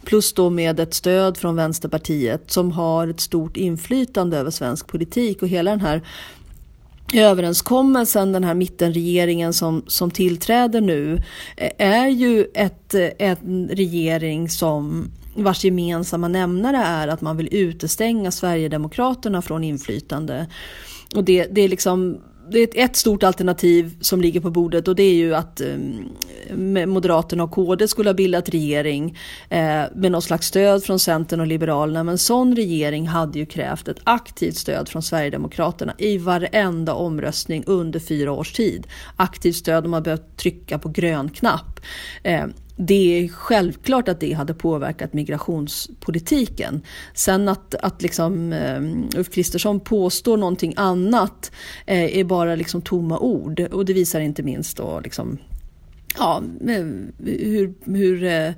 [0.05, 5.43] Plus då med ett stöd från Vänsterpartiet som har ett stort inflytande över svensk politik
[5.43, 6.03] och hela den här
[7.14, 11.22] överenskommelsen, den här mittenregeringen som, som tillträder nu,
[11.56, 17.48] eh, är ju ett, eh, en regering som vars gemensamma nämnare är att man vill
[17.54, 20.46] utestänga Sverigedemokraterna från inflytande.
[21.14, 22.18] Och det, det är liksom
[22.51, 25.76] det är ett stort alternativ som ligger på bordet och det är ju att eh,
[26.86, 29.18] Moderaterna och KD skulle ha bildat regering
[29.49, 32.05] eh, med något slags stöd från Centern och Liberalerna.
[32.05, 37.64] Men en sån regering hade ju krävt ett aktivt stöd från Sverigedemokraterna i varenda omröstning
[37.66, 38.86] under fyra års tid.
[39.16, 41.80] Aktivt stöd, de har behövt trycka på grön knapp.
[42.22, 42.46] Eh,
[42.81, 46.83] det är självklart att det hade påverkat migrationspolitiken.
[47.14, 48.83] Sen att, att liksom, eh,
[49.18, 51.53] Ulf Kristersson påstår någonting annat
[51.87, 53.61] eh, är bara liksom tomma ord.
[53.61, 55.39] Och det visar inte minst då liksom,
[56.18, 56.85] ja, eh,
[57.24, 58.55] hur, hur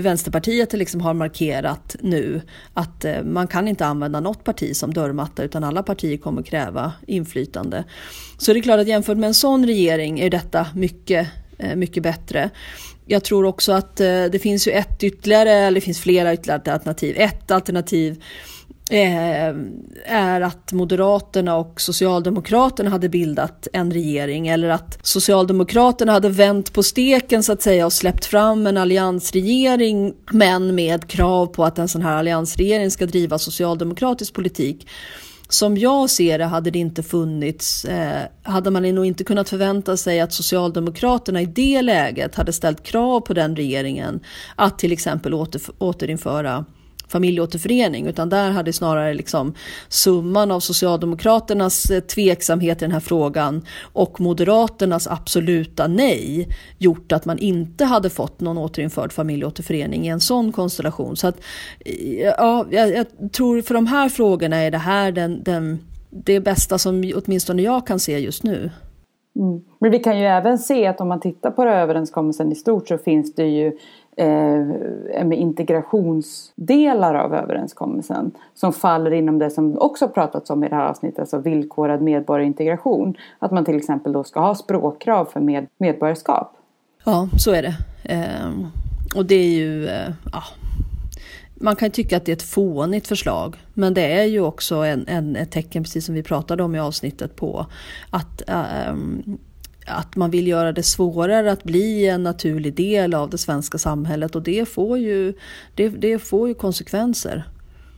[0.00, 2.40] Vänsterpartiet liksom har markerat nu
[2.74, 7.84] att man kan inte använda något parti som dörrmatta utan alla partier kommer kräva inflytande.
[8.38, 11.28] Så det är klart att jämfört med en sån regering är detta mycket,
[11.74, 12.50] mycket bättre
[13.12, 16.72] jag tror också att eh, det finns ju ett ytterligare, eller det finns flera ytterligare
[16.72, 17.16] alternativ.
[17.18, 18.22] Ett alternativ
[18.90, 19.54] eh,
[20.06, 26.82] är att Moderaterna och Socialdemokraterna hade bildat en regering eller att Socialdemokraterna hade vänt på
[26.82, 31.88] steken så att säga och släppt fram en alliansregering men med krav på att en
[31.88, 34.86] sån här alliansregering ska driva socialdemokratisk politik
[35.54, 39.96] som jag ser det hade det inte funnits, eh, hade man nog inte kunnat förvänta
[39.96, 44.20] sig att Socialdemokraterna i det läget hade ställt krav på den regeringen
[44.56, 46.64] att till exempel åter, återinföra
[47.12, 49.54] familjeåterförening utan där hade snarare liksom
[49.88, 56.48] summan av Socialdemokraternas eh, tveksamhet i den här frågan och Moderaternas absoluta nej
[56.78, 61.16] gjort att man inte hade fått någon återinförd familjeåterförening i en sån konstellation.
[61.16, 61.40] Så att,
[61.84, 65.78] eh, ja, jag, jag tror för de här frågorna är det här den, den,
[66.10, 68.70] det bästa som åtminstone jag kan se just nu.
[69.36, 69.60] Mm.
[69.80, 72.98] Men vi kan ju även se att om man tittar på överenskommelsen i stort så
[72.98, 73.72] finns det ju
[74.16, 80.74] eh, med integrationsdelar av överenskommelsen som faller inom det som också pratats om i det
[80.74, 83.14] här avsnittet, alltså villkorad medborgarintegration.
[83.38, 86.56] Att man till exempel då ska ha språkkrav för med, medborgarskap.
[87.04, 87.74] Ja, så är det.
[88.04, 88.50] Eh,
[89.16, 90.42] och det är ju, eh, ja,
[91.54, 95.04] man kan tycka att det är ett fånigt förslag, men det är ju också en,
[95.08, 97.66] en, ett tecken, precis som vi pratade om i avsnittet, på
[98.10, 98.42] att
[98.90, 99.38] um,
[99.86, 104.34] att man vill göra det svårare att bli en naturlig del av det svenska samhället
[104.34, 105.34] och det får ju,
[105.74, 107.44] det, det får ju konsekvenser.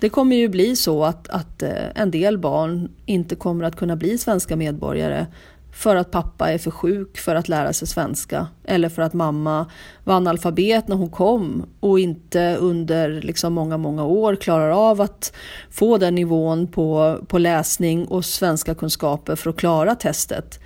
[0.01, 3.97] Det kommer ju bli så att, att eh, en del barn inte kommer att kunna
[3.97, 5.27] bli svenska medborgare
[5.75, 9.67] för att pappa är för sjuk för att lära sig svenska eller för att mamma
[10.05, 15.33] var analfabet när hon kom och inte under liksom många, många år klarar av att
[15.71, 20.61] få den nivån på, på läsning och svenska kunskaper för att klara testet.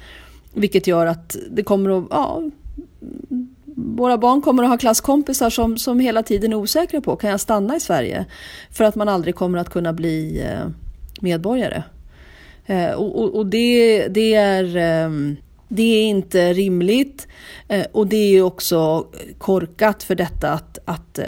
[0.58, 2.42] Vilket gör att det kommer att, ja,
[3.76, 7.40] våra barn kommer att ha klasskompisar som, som hela tiden är osäkra på, kan jag
[7.40, 8.24] stanna i Sverige?
[8.70, 10.68] För att man aldrig kommer att kunna bli eh,
[11.20, 11.82] medborgare.
[12.66, 15.10] Eh, och, och, och det, det, är, eh,
[15.68, 17.28] det är inte rimligt
[17.92, 19.06] och det är också
[19.38, 21.18] korkat för detta att, att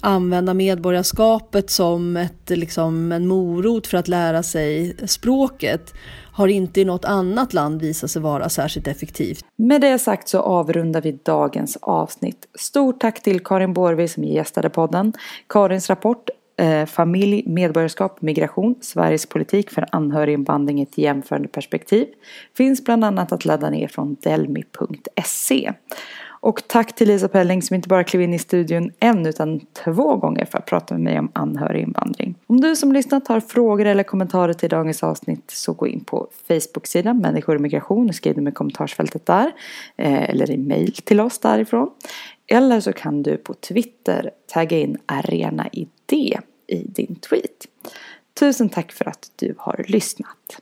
[0.00, 5.94] använda medborgarskapet som ett, liksom, en morot för att lära sig språket
[6.34, 9.44] har inte i något annat land visat sig vara särskilt effektivt.
[9.56, 12.46] Med det sagt så avrundar vi dagens avsnitt.
[12.54, 15.12] Stort tack till Karin Borvi som gästade podden.
[15.48, 22.06] Karins rapport eh, Familj, medborgarskap, migration, Sveriges politik för anhöriginvandring i ett jämförande perspektiv
[22.56, 25.72] finns bland annat att ladda ner från delmi.se.
[26.44, 30.16] Och tack till Lisa Pelling som inte bara klev in i studion en utan två
[30.16, 32.34] gånger för att prata med mig om anhöriginvandring.
[32.46, 36.28] Om du som lyssnat har frågor eller kommentarer till dagens avsnitt så gå in på
[36.48, 39.52] Facebook-sidan Människor och migration och skriv dem i kommentarsfältet där.
[39.96, 41.90] Eh, eller i mail till oss därifrån.
[42.46, 47.66] Eller så kan du på Twitter tagga in Arena Idé i din tweet.
[48.40, 50.60] Tusen tack för att du har lyssnat.